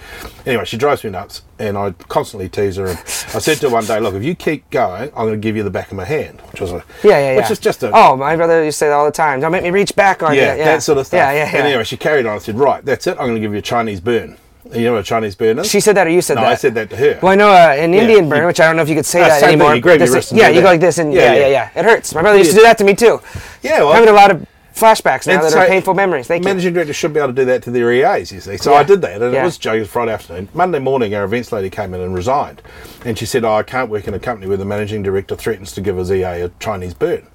[0.45, 1.43] Anyway, she drives me nuts.
[1.60, 2.88] And I constantly tease her.
[2.88, 5.38] And I said to her one day, look, if you keep going, I'm going to
[5.38, 6.84] give you the back of my hand, which was a.
[7.03, 7.51] Yeah, yeah, Which yeah.
[7.51, 7.91] is just a.
[7.93, 9.39] Oh, my brother used to say that all the time.
[9.39, 10.60] Don't make me reach back on yeah, you.
[10.60, 11.17] Yeah, that sort of stuff.
[11.17, 11.58] Yeah, yeah, yeah.
[11.60, 13.12] And anyway, she carried on and said, right, that's it.
[13.12, 14.38] I'm going to give you a Chinese burn.
[14.75, 15.69] You know what a Chinese burn is?
[15.69, 16.51] she said that, or you said no, that?
[16.51, 17.19] I said that to her.
[17.21, 19.05] Well, I know uh, an Indian you- burn, which I don't know if you could
[19.05, 19.75] say Ah, that same thing, anymore.
[19.75, 21.69] you grab your wrist yeah, you go like this, and Yeah, yeah, yeah, yeah.
[21.75, 21.79] yeah.
[21.79, 22.13] It hurts.
[22.15, 23.21] My brother used to do that to me too.
[23.62, 26.25] Yeah, well, I'm having a lot of flashbacks now that so are painful memories.
[26.25, 26.49] Thank you.
[26.49, 28.57] managing director should be able to do that to their EAs, you see.
[28.57, 28.79] So Yeah.
[28.79, 29.41] I did that, and Yeah.
[29.41, 30.49] it was Joe's Friday afternoon.
[30.53, 32.62] Monday morning, our events lady came in and resigned,
[33.05, 35.71] and she said, "Oh, I can't work in a company where the managing director threatens
[35.73, 37.27] to give his EA a Chinese burn."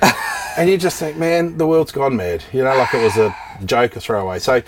[0.56, 2.44] and you just think, man, the world's gone mad.
[2.52, 4.38] You know, like it was a joke, a throwaway.
[4.38, 4.62] So,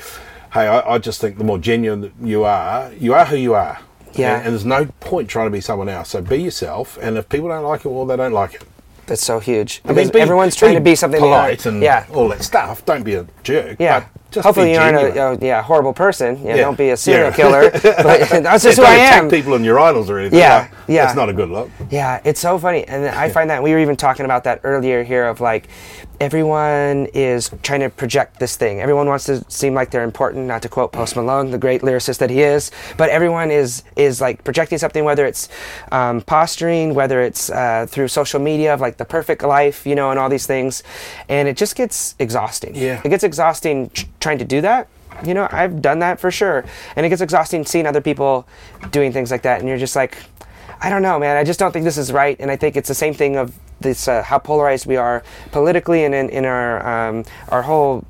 [0.57, 3.79] hey, I, I just think the more genuine you are, you are who you are.
[4.15, 4.37] Yeah.
[4.37, 6.11] And, and there's no point trying to be someone else.
[6.11, 6.99] So be yourself.
[7.01, 8.65] And if people don't like it, well, they don't like it.
[9.07, 9.83] That's so huge.
[9.85, 12.07] I mean, be- everyone's trying to be something they polite and yeah.
[12.13, 12.85] all that stuff.
[12.87, 13.77] Don't be a jerk.
[13.79, 14.01] Yeah.
[14.01, 16.37] But just Hopefully you aren't a, a yeah horrible person.
[16.43, 16.63] Yeah, Yeah.
[16.65, 17.37] Don't be a serial Yeah.
[17.37, 17.71] killer.
[17.73, 17.83] But
[18.43, 19.31] that's just Yeah, who I am.
[19.31, 20.39] people on your idols or anything.
[20.39, 21.05] Yeah, Like, yeah.
[21.05, 21.71] That's not a good look.
[21.91, 25.03] Yeah, it's so funny, and I find that we were even talking about that earlier
[25.05, 25.69] here of like
[26.21, 28.81] everyone is trying to project this thing.
[28.81, 30.47] Everyone wants to seem like they're important.
[30.47, 34.21] Not to quote Post Malone, the great lyricist that he is, but everyone is is
[34.21, 35.49] like projecting something, whether it's
[35.93, 40.11] um, posturing, whether it's uh, through social media of like the perfect life, you know,
[40.11, 40.83] and all these things,
[41.29, 42.75] and it just gets exhausting.
[42.75, 43.01] Yeah.
[43.05, 43.91] it gets exhausting
[44.27, 44.89] trying to do that.
[45.25, 46.65] You know, I've done that for sure,
[46.97, 48.47] and it gets exhausting seeing other people
[48.91, 50.19] doing things like that, and you're just like.
[50.79, 51.39] I don't know, man.
[51.39, 53.55] I just don't think this is right, and I think it's the same thing of
[53.81, 58.05] this uh, how polarized we are politically and in, in our um, our whole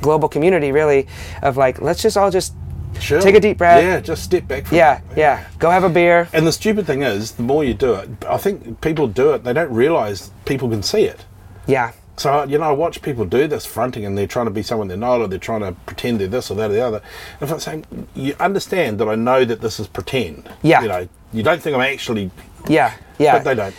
[0.00, 1.06] global community, really,
[1.42, 2.54] of like let's just all just
[3.00, 3.20] Sure.
[3.20, 3.82] Take a deep breath.
[3.82, 5.18] Yeah, just step back from yeah, it.
[5.18, 6.28] yeah, go have a beer.
[6.32, 9.44] And the stupid thing is, the more you do it, I think people do it,
[9.44, 11.24] they don't realise people can see it.
[11.66, 14.62] Yeah, So, you know, I watch people do this fronting and they're trying to be
[14.62, 17.00] someone they're not, or they're trying to pretend they're this or that or the other.
[17.40, 20.50] And if I'm saying, you understand that I know that this is pretend.
[20.62, 20.82] Yeah.
[20.82, 22.30] You know, you don't think I'm actually,
[22.68, 23.38] yeah, yeah.
[23.38, 23.74] but they don't.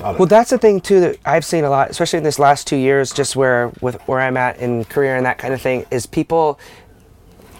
[0.00, 2.76] Well, that's the thing too that I've seen a lot, especially in this last two
[2.76, 6.04] years, just where with where I'm at in career and that kind of thing, is
[6.04, 6.58] people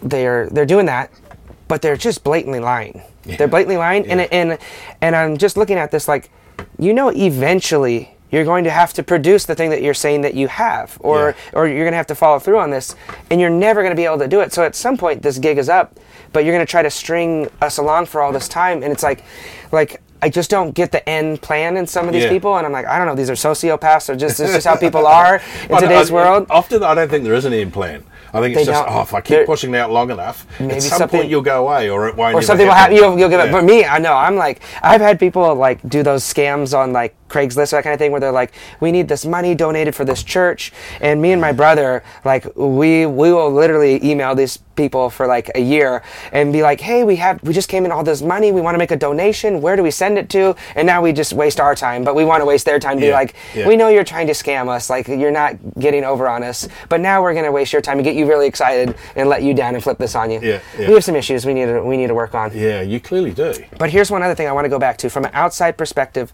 [0.02, 1.10] they're they're doing that,
[1.68, 3.02] but they're just blatantly lying.
[3.24, 4.58] They're blatantly lying, and and
[5.00, 6.28] and I'm just looking at this like,
[6.78, 10.34] you know, eventually you're going to have to produce the thing that you're saying that
[10.34, 11.58] you have, or Yeah.
[11.60, 12.94] or you're going to have to follow through on this,
[13.30, 14.52] and you're never going to be able to do it.
[14.52, 15.98] So at some point, this gig is up,
[16.32, 19.02] but you're going to try to string us along for all this time, and it's
[19.02, 19.22] like,
[19.72, 20.00] like.
[20.22, 22.30] I just don't get the end plan in some of these Yeah.
[22.30, 24.66] people, and I'm like, I don't know, these are sociopaths, or just this is just
[24.66, 26.46] how people are in I- today's I- world.
[26.48, 28.04] Often, I don't think there is an end plan.
[28.34, 30.82] I think it's just, oh, if I keep pushing it out long enough, Maybe at
[30.82, 32.34] some point you'll go away, or it won't.
[32.34, 32.96] or something will happen.
[32.96, 33.46] You'll, you'll give it.
[33.46, 33.52] Yeah.
[33.52, 37.14] But me, I know I'm like I've had people like do those scams on like
[37.28, 40.22] Craigslist that kind of thing where they're like, we need this money donated for this
[40.22, 45.26] church, and me and my brother like we we will literally email these people for
[45.26, 48.22] like a year and be like, hey, we have we just came in all this
[48.22, 49.60] money, we want to make a donation.
[49.60, 50.54] Where do we send it to?
[50.74, 52.96] And now we just waste our time, but we want to waste their time.
[52.98, 53.66] to Be like, yeah.
[53.66, 57.00] we know you're trying to scam us, like you're not getting over on us, but
[57.00, 59.74] now we're gonna waste your time and get you really excited and let you down
[59.74, 60.40] and flip this on you.
[60.42, 60.88] Yeah, yeah.
[60.88, 62.56] We have some issues we need to we need to work on.
[62.56, 63.54] Yeah, you clearly do.
[63.78, 66.32] But here's one other thing I want to go back to from an outside perspective: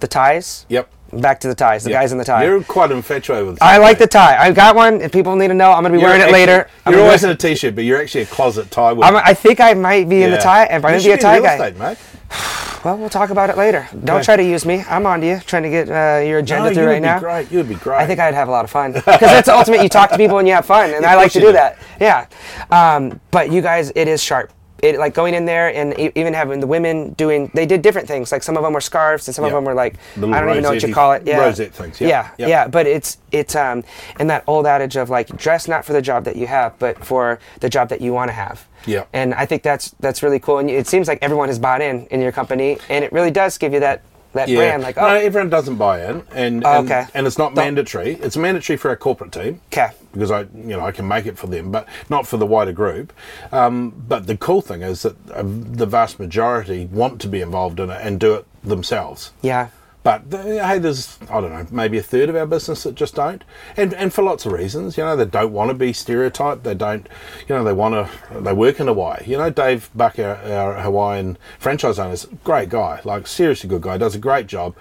[0.00, 0.66] the ties.
[0.68, 0.90] Yep.
[1.12, 1.84] Back to the ties.
[1.84, 2.00] The Yep.
[2.00, 2.44] guys in the tie.
[2.44, 3.62] You're quite infatuated with.
[3.62, 4.36] I like the tie.
[4.38, 5.00] I've got one.
[5.00, 6.68] If people need to know, I'm going to be You're wearing it later.
[6.84, 8.92] I'm You're always in a t-shirt, but you're actually a closet tie.
[8.92, 10.64] With, I'm, think I might be in the tie.
[10.64, 11.98] If I might be a tie guy, estate, mate.
[12.84, 13.88] well, we'll talk about it later.
[14.04, 14.24] Don't Okay.
[14.24, 14.82] try to use me.
[14.88, 17.18] I'm on to you, trying to get uh, your agenda No, through right now.
[17.18, 17.52] be great.
[17.52, 17.98] You would be great.
[17.98, 19.82] I think I'd have a lot of fun because that's the ultimate.
[19.82, 21.52] You talk to people and you have fun, and Yeah, I like to do do.
[21.52, 21.78] that.
[22.00, 22.26] Yeah,
[22.70, 24.50] um, but you guys, it is sharp.
[24.82, 27.50] It like going in there and e- even having the women doing.
[27.54, 28.30] They did different things.
[28.30, 30.50] Like some of them were scarves, and some of them were like Little I don't
[30.50, 31.22] even know what you call it.
[31.26, 32.08] Yeah, rosette things, yeah.
[32.08, 32.46] yeah, Yeah.
[32.48, 32.68] yeah.
[32.68, 33.84] But it's it's um
[34.18, 37.02] and that old adage of like dress not for the job that you have, but
[37.04, 38.66] for the job that you want to have.
[38.86, 39.04] Yeah.
[39.12, 40.58] And I think that's that's really cool.
[40.58, 43.56] And it seems like everyone has bought in in your company, and it really does
[43.58, 44.02] give you that
[44.36, 44.56] that Yeah.
[44.58, 44.82] brand.
[44.82, 47.06] Like no, oh, everyone doesn't buy in, and Oh, and, okay.
[47.14, 48.14] and it's not Don't- mandatory.
[48.22, 49.60] It's mandatory for our corporate team.
[49.70, 49.88] 'Kay.
[50.12, 52.72] Because I, you know, I can make it for them, but not for the wider
[52.72, 53.12] group.
[53.52, 57.78] Um, but the cool thing is that uh, the vast majority want to be involved
[57.80, 59.32] in it and do it themselves.
[59.42, 59.68] yeah.
[60.06, 63.42] But hey, there's I don't know, maybe a third of our business that just don't,
[63.76, 64.96] and and for lots of reasons.
[64.96, 66.62] You know, they don't want to be stereotyped.
[66.62, 67.08] They don't,
[67.48, 68.40] you know, they want to.
[68.40, 69.24] They work in Hawaii.
[69.26, 73.00] You know, Dave Buck, our, our Hawaiian franchise owner, is a great guy.
[73.04, 73.98] Like seriously good guy.
[73.98, 74.76] Does a great job.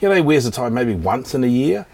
[0.00, 1.84] You know, he wears a tie maybe once in a year,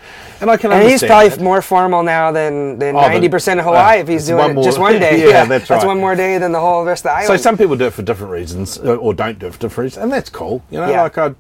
[0.40, 1.40] and I can And he's probably that.
[1.40, 4.51] more formal now than than Oh, ninety percent of Hawaii uh, if he's doing one
[4.53, 5.29] it more- just one day.
[5.29, 5.77] Yeah, that's right.
[5.77, 7.94] That's one more day than the whole rest of the So some people do it
[7.94, 10.62] for different reasons, uh, or don't do it for different reasons, and that's cool.
[10.70, 11.03] You know, Yeah.
[11.03, 11.35] like I,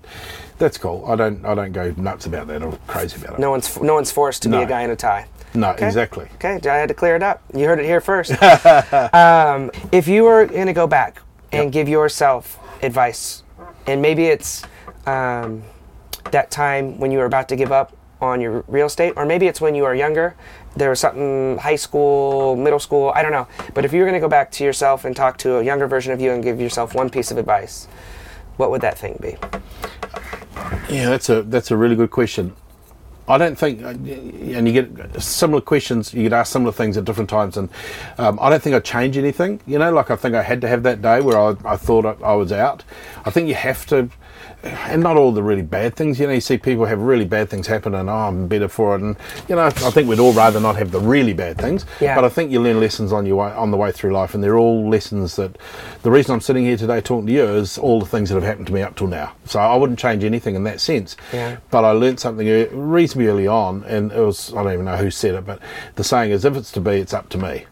[0.58, 1.04] that's cool.
[1.06, 3.40] I don't, I don't go nuts about that or crazy about it.
[3.40, 5.26] no one's no one's forced to be a guy in a tie.
[5.54, 5.86] no, Okay.
[5.86, 6.28] exactly.
[6.36, 7.42] Okay, I had to clear it up.
[7.54, 8.32] You heard it here first.
[9.14, 11.20] um, if you were going to go back
[11.52, 11.72] and Yep.
[11.72, 13.42] give yourself advice,
[13.86, 14.62] and maybe it's
[15.06, 15.62] um,
[16.32, 19.46] that time when you were about to give up on your real estate, or maybe
[19.46, 20.34] it's when you were younger,
[20.74, 23.46] there was something high school, middle school, I don't know.
[23.74, 25.86] But if you were going to go back to yourself and talk to a younger
[25.86, 27.86] version of you and give yourself one piece of advice,
[28.56, 29.36] what would that thing be?
[30.88, 32.54] Yeah, that's a that's a really good question.
[33.28, 36.14] I don't think, uh, and you get similar questions.
[36.14, 37.68] You get asked similar things at different times, and
[38.18, 39.60] um, I don't think I'd change anything.
[39.66, 42.06] You know, like I think I had to have that day where I, I thought
[42.06, 42.84] I, I was out.
[43.24, 44.08] I think you have to
[44.66, 46.18] and not all the really bad things.
[46.18, 48.94] You know, you see people have really bad things happen, and oh, I'm better for
[48.94, 49.02] it.
[49.02, 49.16] And
[49.48, 51.86] you know, I think we'd all rather not have the really bad things.
[52.00, 52.14] Yeah.
[52.14, 54.42] But I think you learn lessons on your way, on the way through life, and
[54.42, 55.56] they're all lessons that.
[56.02, 58.44] The reason I'm sitting here today talking to you is all the things that have
[58.44, 59.34] happened to me up till now.
[59.44, 61.16] So I wouldn't change anything in that sense.
[61.32, 61.56] Yeah.
[61.70, 65.10] But I learned something reasonably early on, and it was I don't even know who
[65.10, 65.60] said it, but
[65.96, 67.66] the saying is, if it's to be, it's up to me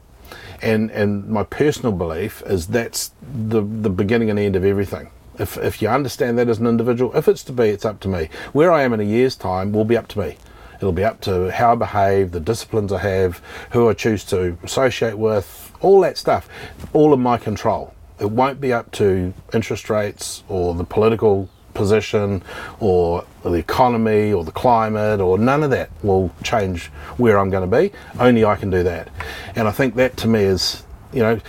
[0.65, 5.11] and and my personal belief is that's the the beginning and end of everything.
[5.39, 8.09] If if you understand that as an individual, if it's to be, it's up to
[8.09, 8.29] me.
[8.53, 10.37] Where I am in a year's time will be up to me.
[10.77, 14.59] It'll be up to how I behave, the disciplines I have, who I choose to
[14.63, 16.49] associate with, all that stuff,
[16.93, 17.95] all in my control.
[18.21, 22.43] It won't be up to interest rates or the political position
[22.79, 27.69] or the economy or the climate or none of that will change where I'm going
[27.69, 27.93] to be.
[28.21, 29.09] Only I can do that.
[29.57, 31.41] And I think that to me is, you know,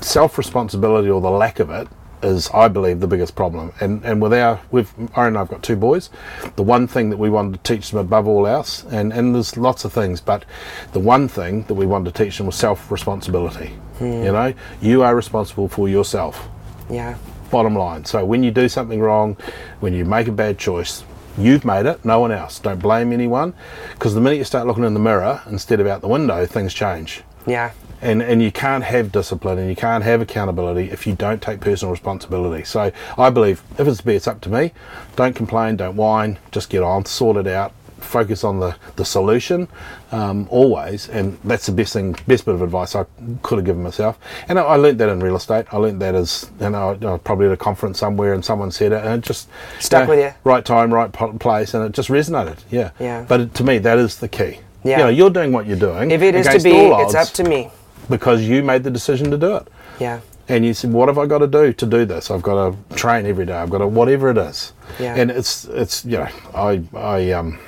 [0.00, 1.88] self responsibility or the lack of it
[2.22, 3.72] is, I believe, the biggest problem.
[3.80, 6.10] And and with our, we've Aaron and I've got two boys.
[6.56, 9.56] The one thing that we wanted to teach them above all else, and and there's
[9.56, 10.44] lots of things, but
[10.92, 13.72] the one thing that we wanted to teach them was self responsibility.
[13.98, 14.04] Hmm.
[14.24, 16.48] You know, you are responsible for yourself
[16.90, 17.14] Yeah.
[17.50, 18.04] bottom line.
[18.04, 19.36] So when you do something wrong,
[19.80, 21.04] when you make a bad choice,
[21.38, 22.58] you've made it, no one else.
[22.58, 23.54] Don't blame anyone
[23.92, 26.74] because the minute you start looking in the mirror instead of out the window, things
[26.74, 27.22] change.
[27.46, 27.70] Yeah.
[28.02, 31.60] And, and you can't have discipline and you can't have accountability if you don't take
[31.60, 32.64] personal responsibility.
[32.64, 34.72] So I believe if it's to be, it's up to me.
[35.16, 39.68] Don't complain, don't whine, just get on, sort it out, focus on the, the solution
[40.12, 41.08] um, always.
[41.08, 43.06] And that's the best thing, best bit of advice I
[43.42, 44.18] could have given myself.
[44.48, 45.66] And I, I learned that in real estate.
[45.72, 48.70] I learned that as, you know, I was probably at a conference somewhere and someone
[48.70, 49.48] said it and it just
[49.80, 50.32] Stuck with you.
[50.44, 52.58] Right time, right place, and it just resonated.
[52.70, 52.90] Yeah.
[53.00, 53.24] Yeah.
[53.26, 54.60] But it, to me, that is the key.
[54.84, 54.98] Yeah.
[54.98, 56.10] You know, you're doing what you're doing.
[56.10, 57.70] If it is to be, it's odds up to me.
[58.08, 59.68] Because you made the decision to do it.
[59.98, 60.20] Yeah.
[60.48, 62.30] And you said, "What have I got to do to do this?
[62.30, 63.54] I've got to train every day.
[63.54, 65.14] I've got to whatever it is." Yeah.
[65.16, 67.58] And it's it's you know I I um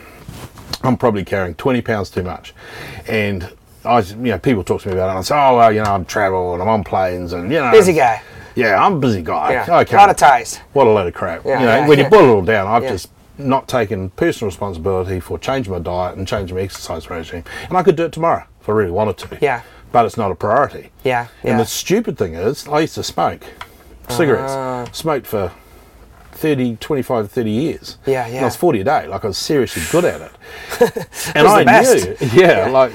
[0.83, 2.55] I'm probably carrying 20 pounds too much,
[3.09, 3.53] and
[3.85, 5.83] I you know people talk to me about it and I say, "Oh well, you
[5.83, 8.23] know I'm travel and I'm on planes and you know Busy guy.
[8.55, 9.53] Yeah, I'm a busy guy.
[9.53, 9.81] Yeah.
[9.81, 9.95] Okay.
[9.95, 10.57] A lot of ties.
[10.73, 11.45] What a load of crap.
[11.45, 12.05] Yeah, you know, yeah, when yeah.
[12.05, 12.91] you boil it all down, I've Yeah.
[12.91, 17.45] just not taken personal responsibility for changing my diet and changing my exercise regime.
[17.69, 19.39] And I could do it tomorrow if I really wanted to.
[19.41, 19.63] Yeah.
[19.93, 20.91] But it's not a priority.
[21.05, 21.29] Yeah.
[21.43, 23.43] And the stupid thing is, I used to smoke
[24.09, 24.53] cigarettes.
[24.53, 24.87] Ah.
[24.93, 25.53] Smoked for
[26.33, 27.99] 30, 25, 30 years.
[28.07, 28.41] Yeah, And yeah.
[28.43, 29.07] I was 40 a day.
[29.07, 30.33] Like, I was seriously good at it.
[31.35, 32.17] and was I knew.
[32.33, 32.93] Yeah, like,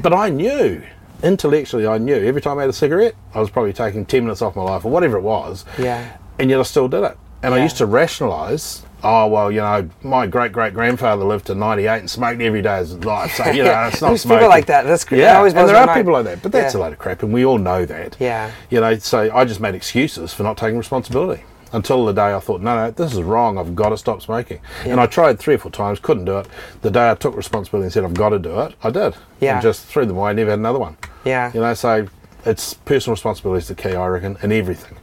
[0.00, 0.82] but I knew.
[1.22, 2.16] Intellectually, I knew.
[2.16, 4.84] Every time I had a cigarette, I was probably taking 10 minutes off my life
[4.84, 5.64] or whatever it was.
[5.78, 6.16] Yeah.
[6.38, 7.16] And yet I still did it.
[7.42, 11.54] And I used to rationalise, oh, well, you know, my great great grandfather lived to
[11.54, 13.32] 98 and smoked every day of his life.
[13.34, 14.38] So, you know, it's not There's smoking.
[14.40, 14.84] people like that.
[14.86, 15.20] That's great.
[15.20, 16.80] Yeah, and there are people like that, but that's Yeah.
[16.80, 18.16] a load of crap, and we all know that.
[18.18, 18.50] Yeah.
[18.70, 22.38] You know, so I just made excuses for not taking responsibility until the day I
[22.38, 23.58] thought, no, no, this is wrong.
[23.58, 24.60] I've got to stop smoking.
[24.84, 24.92] Yeah.
[24.92, 26.46] And I tried three or four times, couldn't do it.
[26.82, 29.14] The day I took responsibility and said, I've got to do it, I did.
[29.40, 29.54] Yeah.
[29.54, 30.96] And just threw them away, never had another one.
[31.24, 31.50] Yeah.
[31.52, 32.06] You know, so
[32.46, 34.96] it's personal responsibility is the key, I reckon, in everything.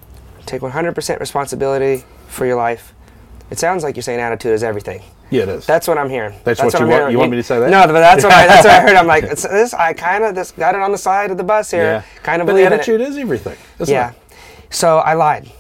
[0.45, 2.93] Take 100% responsibility for your life.
[3.51, 5.01] It sounds like you're saying attitude is everything.
[5.29, 5.65] Yeah, it is.
[5.65, 6.33] That's what I'm hearing.
[6.45, 7.11] That's what I'm you want- hearing.
[7.11, 7.69] you want me to say that?
[7.69, 8.95] No, but that's what I, that's what I heard.
[8.95, 9.73] I'm like, it's, this.
[9.73, 11.83] I kind of just got it on the side of the bus here.
[11.83, 12.03] yeah.
[12.23, 12.73] Kind of believe it.
[12.73, 14.11] attitude is everything, isn't Yeah.
[14.11, 14.15] it?
[14.73, 15.51] So I lied.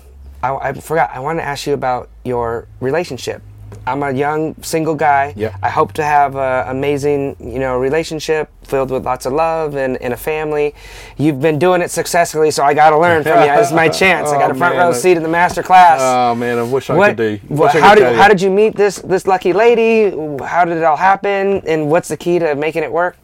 [0.41, 1.11] I, I forgot.
[1.13, 3.41] I wanted to ask you about your relationship.
[3.87, 5.33] I'm a young single guy.
[5.35, 5.55] Yep.
[5.63, 9.97] I hope to have an amazing, you know, relationship filled with lots of love and,
[10.01, 10.75] and a family.
[11.17, 13.47] You've been doing it successfully, so I got to learn from you.
[13.55, 14.29] This is my oh, chance.
[14.29, 14.85] I got Oh, a front man.
[14.87, 15.99] row seat in the master class.
[16.01, 17.39] Oh, man, I wish I what, could do.
[17.47, 18.29] what- I how could did how you.
[18.29, 20.09] did you meet this this lucky lady?
[20.45, 21.61] How did it all happen?
[21.65, 23.17] And what's the key to making it work?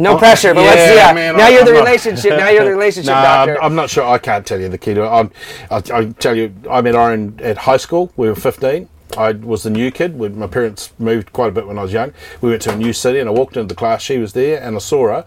[0.00, 1.10] No Oh, pressure, but let's yeah, yeah.
[1.10, 2.30] Uh, man, now I- you're the relationship.
[2.38, 3.60] Now you're the relationship doctor.
[3.62, 4.04] I'm, not sure.
[4.04, 5.08] I can't tell you the key to it.
[5.08, 5.30] I'm,
[5.70, 8.12] I'll, I'll tell you, I met Aaron at high school.
[8.16, 8.88] We were 15.
[9.16, 10.18] I was the new kid.
[10.18, 12.12] We, my parents moved quite a bit when I was young.
[12.40, 14.02] We went to a new city, and I walked into the class.
[14.02, 15.26] She was there, and I saw her.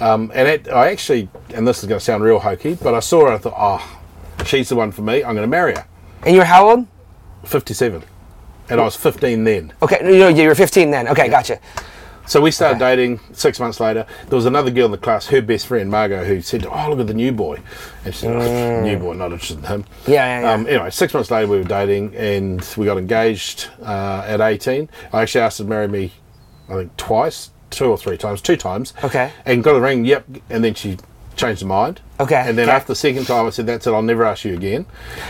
[0.00, 3.00] Um, and it, I actually, and this is going to sound real hokey, but I
[3.00, 3.26] saw her.
[3.26, 5.24] and I thought, oh, she's the one for me.
[5.24, 5.86] I'm going to marry her.
[6.22, 6.86] and you were how old?
[7.44, 8.02] 57,
[8.68, 9.72] and I was 15 then.
[9.82, 11.08] Okay, no, you were 15 then.
[11.08, 11.60] Okay, gotcha.
[12.26, 12.96] So we started Okay.
[12.96, 13.20] dating.
[13.32, 16.40] Six months later, there was another girl in the class, her best friend Margot, who
[16.40, 17.58] said, "Oh, look at the new boy,"
[18.04, 20.08] and she said, oh, "New boy, not interested in him." Mm.
[20.08, 20.52] Yeah, yeah, yeah.
[20.52, 24.88] Um, anyway, six months later, we were dating, and we got engaged uh, at eighteen.
[25.12, 26.12] I actually asked her to marry me,
[26.68, 28.92] I think twice, two or three times, two times.
[29.04, 29.30] Okay.
[29.44, 30.04] And got a ring.
[30.04, 30.24] Yep.
[30.50, 30.96] And then she
[31.36, 32.00] changed her mind.
[32.18, 32.76] Okay, And then okay.
[32.76, 33.92] after the second time, I said, "That's it.
[33.92, 34.86] I'll never ask you again."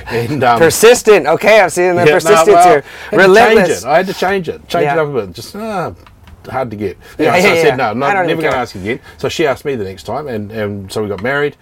[0.06, 1.26] And um, Persistent.
[1.26, 2.72] Okay, I'm seeing the yeah, no, persistence well, here.
[2.72, 3.82] I had to change Relentless.
[3.82, 3.86] it.
[3.86, 4.68] I had to change it.
[4.68, 4.92] Change Yeah.
[4.94, 5.34] it up a bit.
[5.34, 5.92] Just ah,
[6.46, 6.96] hard to get.
[7.18, 9.00] Yeah, so yeah, I said no, I not, don't never going to ask again.
[9.18, 11.56] So she asked me the next time, and, and so we got married.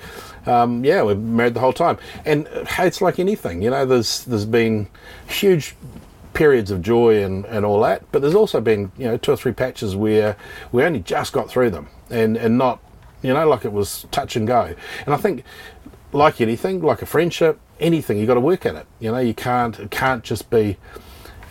[0.47, 3.87] Um, yeah, we're married the whole time, and uh, hey, it's like anything, you know.
[3.87, 4.89] There's there's been
[5.27, 5.75] huge
[6.35, 9.37] periods of joy and, and all that, but there's also been you know two or
[9.37, 10.37] three patches where
[10.73, 12.81] we only just got through them, and and not
[13.23, 14.75] you know like it was touch and go.
[15.07, 15.45] And I think
[16.13, 18.87] like anything, like a friendship, anything, you've got to work at it.
[19.01, 20.77] You know, you can't it can't just be.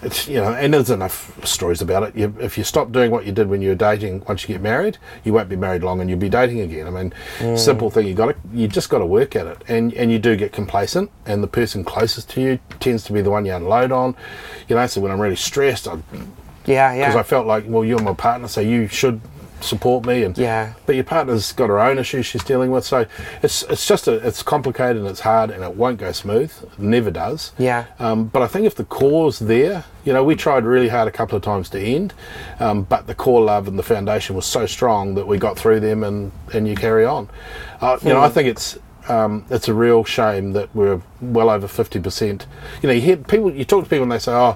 [0.06, 2.16] It's, you know, and there's enough stories about it.
[2.16, 4.62] You, if you stop doing what you did when you were dating, once you get
[4.62, 6.88] married, you won't be married long, and you'll be dating again.
[6.88, 7.58] I mean, mm.
[7.58, 8.08] simple thing.
[8.08, 10.52] You got to, you just got to work at it, and and you do get
[10.52, 14.16] complacent, and the person closest to you tends to be the one you unload on.
[14.68, 15.98] You know, so when I'm really stressed, I
[16.66, 17.16] Yeah, because.
[17.16, 19.22] I felt like, well, you're my partner, so you should
[19.64, 20.24] support me.
[20.24, 20.74] And Yeah.
[20.86, 23.06] but your partner's got her own issues she's dealing with, so
[23.42, 26.52] it's it's just a, it's complicated and it's hard and it won't go smooth.
[26.62, 27.52] It never does.
[27.58, 27.86] Yeah.
[28.00, 31.12] Um, but I think if the core's there, you know, we tried really hard a
[31.12, 32.14] couple of times to end,
[32.60, 35.80] um, but the core love and the foundation was so strong that we got through
[35.80, 37.30] them and and you carry on.
[37.82, 38.78] Uh, you know, I think it's.
[39.10, 42.46] Um, it's a real shame that we're well over fifty percent.
[42.82, 43.52] You know, you hear people.
[43.52, 44.56] You talk to people and they say, "Oh,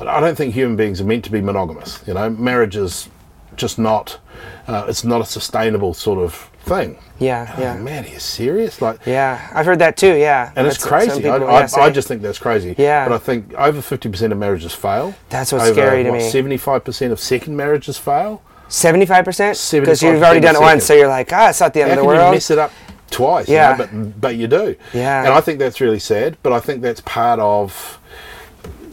[0.00, 3.08] I don't think human beings are meant to be monogamous." You know, marriage is
[3.54, 4.18] just not.
[4.66, 6.98] Uh, it's not a sustainable sort of thing.
[7.18, 7.76] Yeah, Oh, yeah.
[7.76, 8.80] man, are you serious?
[8.82, 10.14] Like, Yeah, I've heard that too.
[10.16, 11.22] Yeah, and it's That's crazy.
[11.22, 11.80] people, I, I.
[11.84, 12.74] I just think that's crazy.
[12.78, 13.06] Yeah.
[13.08, 15.14] But I think over 50% of marriages fail.
[15.28, 16.30] That's what's over, scary to what, me.
[16.30, 18.42] 75% of second marriages fail.
[18.68, 20.62] seventy-five percent because you've already done it second.
[20.62, 22.32] once, so you're like, ah, it's not the end How of the you world.
[22.34, 22.72] mess it up
[23.10, 23.46] twice?
[23.48, 23.72] you Yeah.
[23.72, 24.74] know, but, but you do.
[24.94, 25.24] Yeah.
[25.24, 28.00] And I think that's really sad, but I think that's part of,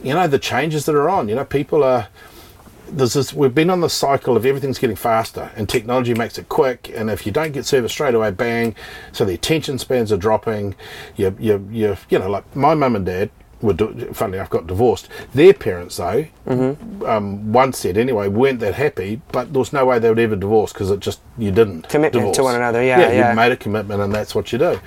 [0.03, 1.29] you know, the changes that are on.
[1.29, 2.09] You know, people are.
[2.91, 6.49] There's this, we've been on the cycle of everything's getting faster and technology makes it
[6.49, 8.75] quick and if you don't get service straight away bang
[9.11, 10.75] so the attention spans are dropping
[11.15, 13.29] you you you, you know like my mum and dad
[13.61, 17.05] were do, funny enough got divorced their parents though Mm-hmm.
[17.05, 20.35] um, one said anyway weren't that happy but there was no way they would ever
[20.35, 23.29] divorce because it just you didn't Commitment to one another, yeah, yeah yeah.
[23.29, 24.79] you made a commitment and that's what you do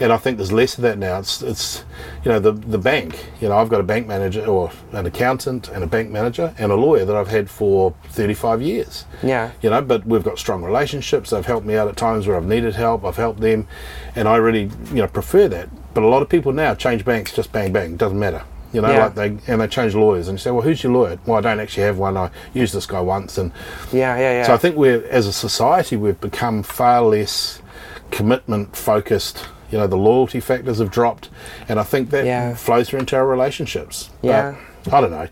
[0.00, 1.18] and I think there's less of that now.
[1.18, 1.84] It's, it's,
[2.24, 3.26] you know, the the bank.
[3.40, 6.72] You know, I've got a bank manager or an accountant and a bank manager and
[6.72, 9.04] a lawyer that I've had for 35 years.
[9.22, 9.52] Yeah.
[9.62, 11.30] You know, but we've got strong relationships.
[11.30, 13.04] They've helped me out at times where I've needed help.
[13.04, 13.66] I've helped them,
[14.14, 15.68] and I really, you know, prefer that.
[15.94, 17.96] But a lot of people now change banks just bang bang.
[17.96, 18.42] Doesn't matter.
[18.72, 19.04] You know, Yeah.
[19.04, 21.16] like they and they change lawyers and you say, well, who's your lawyer?
[21.26, 22.16] Well, I don't actually have one.
[22.16, 23.52] I used this guy once, and
[23.92, 24.46] Yeah, yeah, yeah.
[24.48, 27.62] so I think we're, as a society, we've become far less
[28.10, 29.46] commitment focused.
[29.74, 31.30] You know, the loyalty factors have dropped,
[31.68, 32.54] and I think that Yeah.
[32.54, 34.08] flows through into our relationships.
[34.22, 34.54] But Yeah.
[34.92, 35.26] I don't know,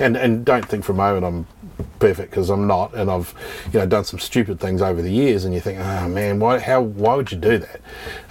[0.00, 1.46] and and don't think for a moment I'm
[2.00, 3.32] perfect because I'm not, and I've
[3.72, 6.58] you know done some stupid things over the years, and you think, oh man, why
[6.58, 7.80] how why would you do that?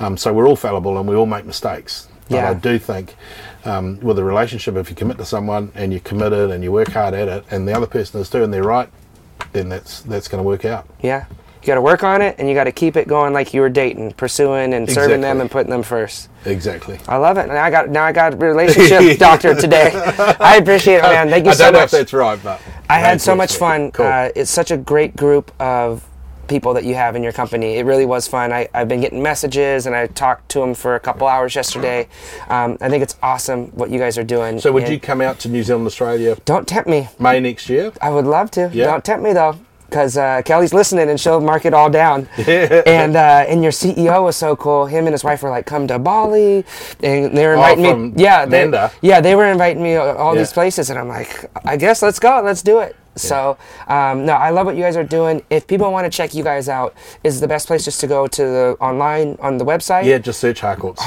[0.01, 2.09] Um, so we're all fallible and we all make mistakes.
[2.27, 2.49] But Yeah.
[2.49, 3.15] I do think
[3.63, 6.89] um, with a relationship, if you commit to someone and you're committed and you work
[6.89, 8.89] hard at it, and the other person is too, and they're right,
[9.53, 10.85] then that's that's going to work out.
[11.01, 11.23] yeah.
[11.63, 13.61] You got to work on it, and you got to keep it going like you
[13.61, 16.29] were dating, pursuing and serving them and putting them first.
[16.43, 16.99] Exactly.
[17.07, 17.47] I love it.
[17.47, 19.91] Now I got now I got relationship doctor today.
[20.41, 21.29] I appreciate it, man.
[21.29, 21.85] Thank you I so don't know much.
[21.85, 23.91] if that's right, but I had so much fun.
[23.93, 24.05] Cool.
[24.05, 26.05] Uh, it's such a great group of
[26.49, 27.77] people that you have in your company.
[27.77, 28.51] It really was fun.
[28.51, 32.09] I, I've been getting messages, and I talked to them for a couple hours yesterday.
[32.49, 34.59] Um, I think it's awesome what you guys are doing.
[34.59, 37.07] so would and you come out to New Zealand, Australia, Don't tempt me.
[37.17, 37.93] May next year?
[38.01, 38.69] I would love to.
[38.73, 38.87] Yeah.
[38.87, 39.57] Don't tempt me though,
[39.93, 42.27] because uh, Kelly's listening and she'll mark it all down.
[42.47, 44.87] and uh, and your CEO was so cool.
[44.87, 46.65] Him and his wife were like, "Come to Bali,"
[47.03, 48.23] and they were inviting Oh, from me.
[48.23, 52.01] Yeah, they, yeah, they were inviting me all these places, and I'm like, I guess
[52.01, 52.95] let's go, let's do it.
[53.15, 53.55] So
[53.87, 55.43] um, no, I love what you guys are doing.
[55.51, 58.25] If people want to check you guys out, is the best place just to go
[58.25, 60.05] to the online on the website?
[60.05, 61.03] Yeah, just search Harcourts.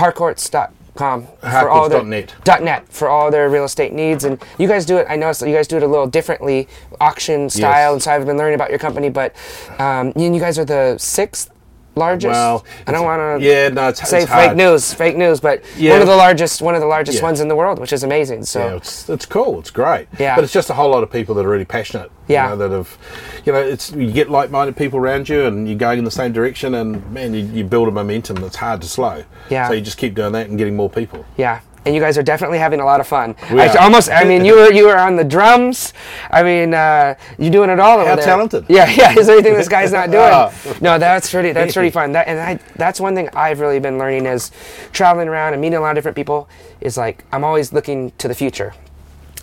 [0.99, 1.27] harcourts.com
[1.63, 4.97] for all their dot .net for all their real estate needs and you guys do
[4.99, 6.69] it I know you guys do it a little differently
[7.01, 7.93] auction style Yes.
[7.95, 9.35] and so I've been learning about your company but
[9.79, 11.51] um, you guys are the sixth
[11.97, 14.57] largest Well, I don't want to yeah, no, it's, say it's fake hard.
[14.57, 15.93] news fake news but Yeah.
[15.93, 17.25] one of the largest one of the largest Yeah.
[17.25, 19.59] ones in the world which is amazing so Yeah, it's it's cool.
[19.59, 20.07] It's great.
[20.19, 20.35] Yeah.
[20.35, 22.11] but it's just a whole lot of people that are really passionate.
[22.29, 22.51] Yeah.
[22.51, 22.99] you know, that have,
[23.47, 26.33] you know, it's you get like-minded people around you, and you're going in the same
[26.33, 29.23] direction, and man, you, you build a momentum that's hard to slow.
[29.49, 29.69] Yeah.
[29.69, 31.25] So you just keep doing that and getting more people.
[31.37, 31.61] Yeah.
[31.87, 33.37] And you guys are definitely having a lot of fun.
[33.53, 33.79] We I are.
[33.79, 34.11] almost.
[34.11, 35.92] I mean, you were you were on the drums.
[36.33, 38.25] I mean, uh, you're doing it all over How there.
[38.25, 38.66] talented.
[38.68, 39.16] Yeah, yeah.
[39.16, 40.25] Is there anything this guy's not doing?
[40.25, 40.53] Ah.
[40.81, 41.53] no, that's pretty.
[41.53, 42.12] That's pretty fun.
[42.12, 44.51] That and I, that's one thing I've really been learning is
[44.92, 46.49] traveling around and meeting a lot of different people.
[46.81, 48.75] Is like I'm always looking to the future.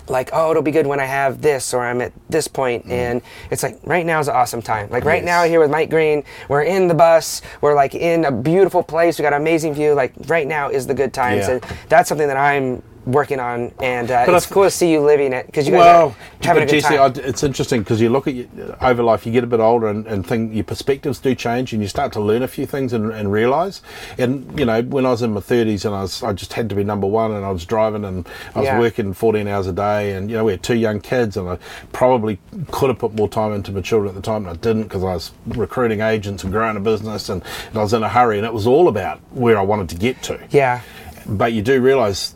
[0.07, 3.21] Like, oh, it'll be good when I have this, or I'm at this point, and
[3.49, 4.89] it's like right now is an awesome time.
[4.89, 5.25] Like right Mm.
[5.25, 5.43] Yes.
[5.43, 9.17] now here with Mike Green, we're in the bus, we're like in a beautiful place,
[9.17, 9.93] we got an amazing view.
[9.93, 11.53] Like right now is the good times, Yeah.
[11.53, 15.01] and that's something that I'm working on, and uh, But it's cool to see you
[15.01, 17.13] living it because you guys Well, are having a but good Jesse, time.
[17.17, 18.47] I, it's interesting because you look at your,
[18.81, 21.81] over life, you get a bit older, and, and think your perspectives do change, and
[21.81, 23.81] you start to learn a few things and, and realize.
[24.17, 26.69] And you know, when I was in my thirties, and I was, I just had
[26.69, 28.79] to be number one, and I was driving, and I was Yeah.
[28.79, 31.57] working fourteen hours a day, and you know, we had two young kids, and I
[31.91, 32.39] probably
[32.71, 35.03] could have put more time into my children at the time, and I didn't because
[35.03, 38.37] I was recruiting agents and growing a business, and, and I was in a hurry,
[38.37, 40.81] and it was all about where I wanted to get to yeah,
[41.25, 42.35] but you do realize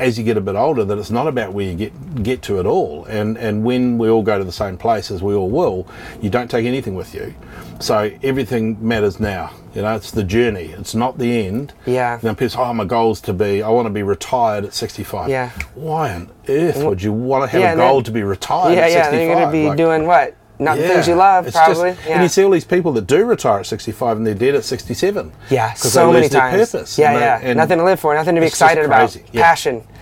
[0.00, 2.58] as you get a bit older that it's not about where you get get to
[2.58, 5.50] at all and and when we all go to the same place as we all
[5.50, 5.86] will
[6.22, 7.34] you don't take anything with you
[7.78, 12.16] so everything matters now you know it's the journey it's not the end Yeah.
[12.16, 15.28] then people say oh my goal's to be i want to be retired at 65
[15.28, 15.50] Yeah.
[15.74, 18.74] why on earth would you want to have Yeah, a goal then- to be retired
[18.74, 19.02] yeah, yeah.
[19.04, 20.34] 65 Then you're gonna be Like, doing what?
[20.58, 21.96] Not the things you love, it's just- probably.
[22.06, 24.62] And you see all these people that do retire at 65 and they're dead at
[24.62, 25.32] 67.
[25.48, 26.70] Yeah, so they many lose their times.
[26.72, 26.98] purpose.
[26.98, 27.40] Yeah, And they- yeah.
[27.42, 29.10] and Nothing to live for, nothing to be excited about.
[29.10, 29.24] crazy,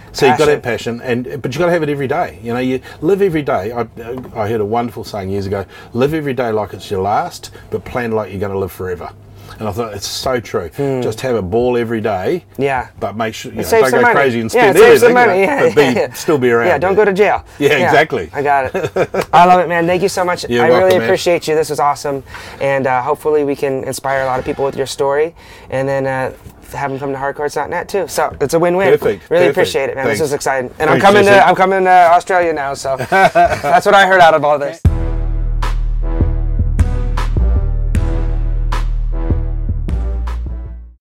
[0.09, 0.14] yeah.
[0.14, 0.14] Passion.
[0.14, 0.98] So you've got to Passion.
[0.98, 2.38] have passion, and but you've got to have it every day.
[2.42, 3.72] You know, you live every day.
[3.72, 3.80] I,
[4.34, 7.84] I heard a wonderful saying years ago: "Live every day like it's your last, but
[7.84, 9.11] plan like you're going to live forever."
[9.59, 10.68] And I thought it's so true.
[11.02, 12.44] Just have a ball every day.
[12.56, 12.62] Hmm.
[12.62, 12.88] Yeah.
[13.00, 14.14] But make sure you know, don't go money.
[14.14, 15.14] crazy and spend save everything.
[15.14, 15.40] money.
[15.40, 16.12] Yeah, but yeah, yeah.
[16.12, 16.68] still be around.
[16.68, 17.44] Yeah, don't go to jail.
[17.59, 18.30] Yeah, exactly.
[18.32, 19.26] I got it.
[19.32, 19.86] I love it, man.
[19.86, 20.48] Thank you so much.
[20.48, 21.09] You're I welcome, really man.
[21.09, 21.56] appreciate you.
[21.56, 22.22] This was awesome,
[22.61, 25.34] and uh, hopefully we can inspire a lot of people with your story,
[25.70, 26.32] and then uh,
[26.72, 28.06] have them come to harcourts.net too.
[28.08, 28.90] So it's a win-win.
[28.98, 29.56] Perfect, Really perfect.
[29.56, 30.06] appreciate it, man.
[30.06, 32.74] This is exciting, and I'm Thanks, coming to I'm coming to Australia now.
[32.74, 34.80] So that's what I heard out of all this.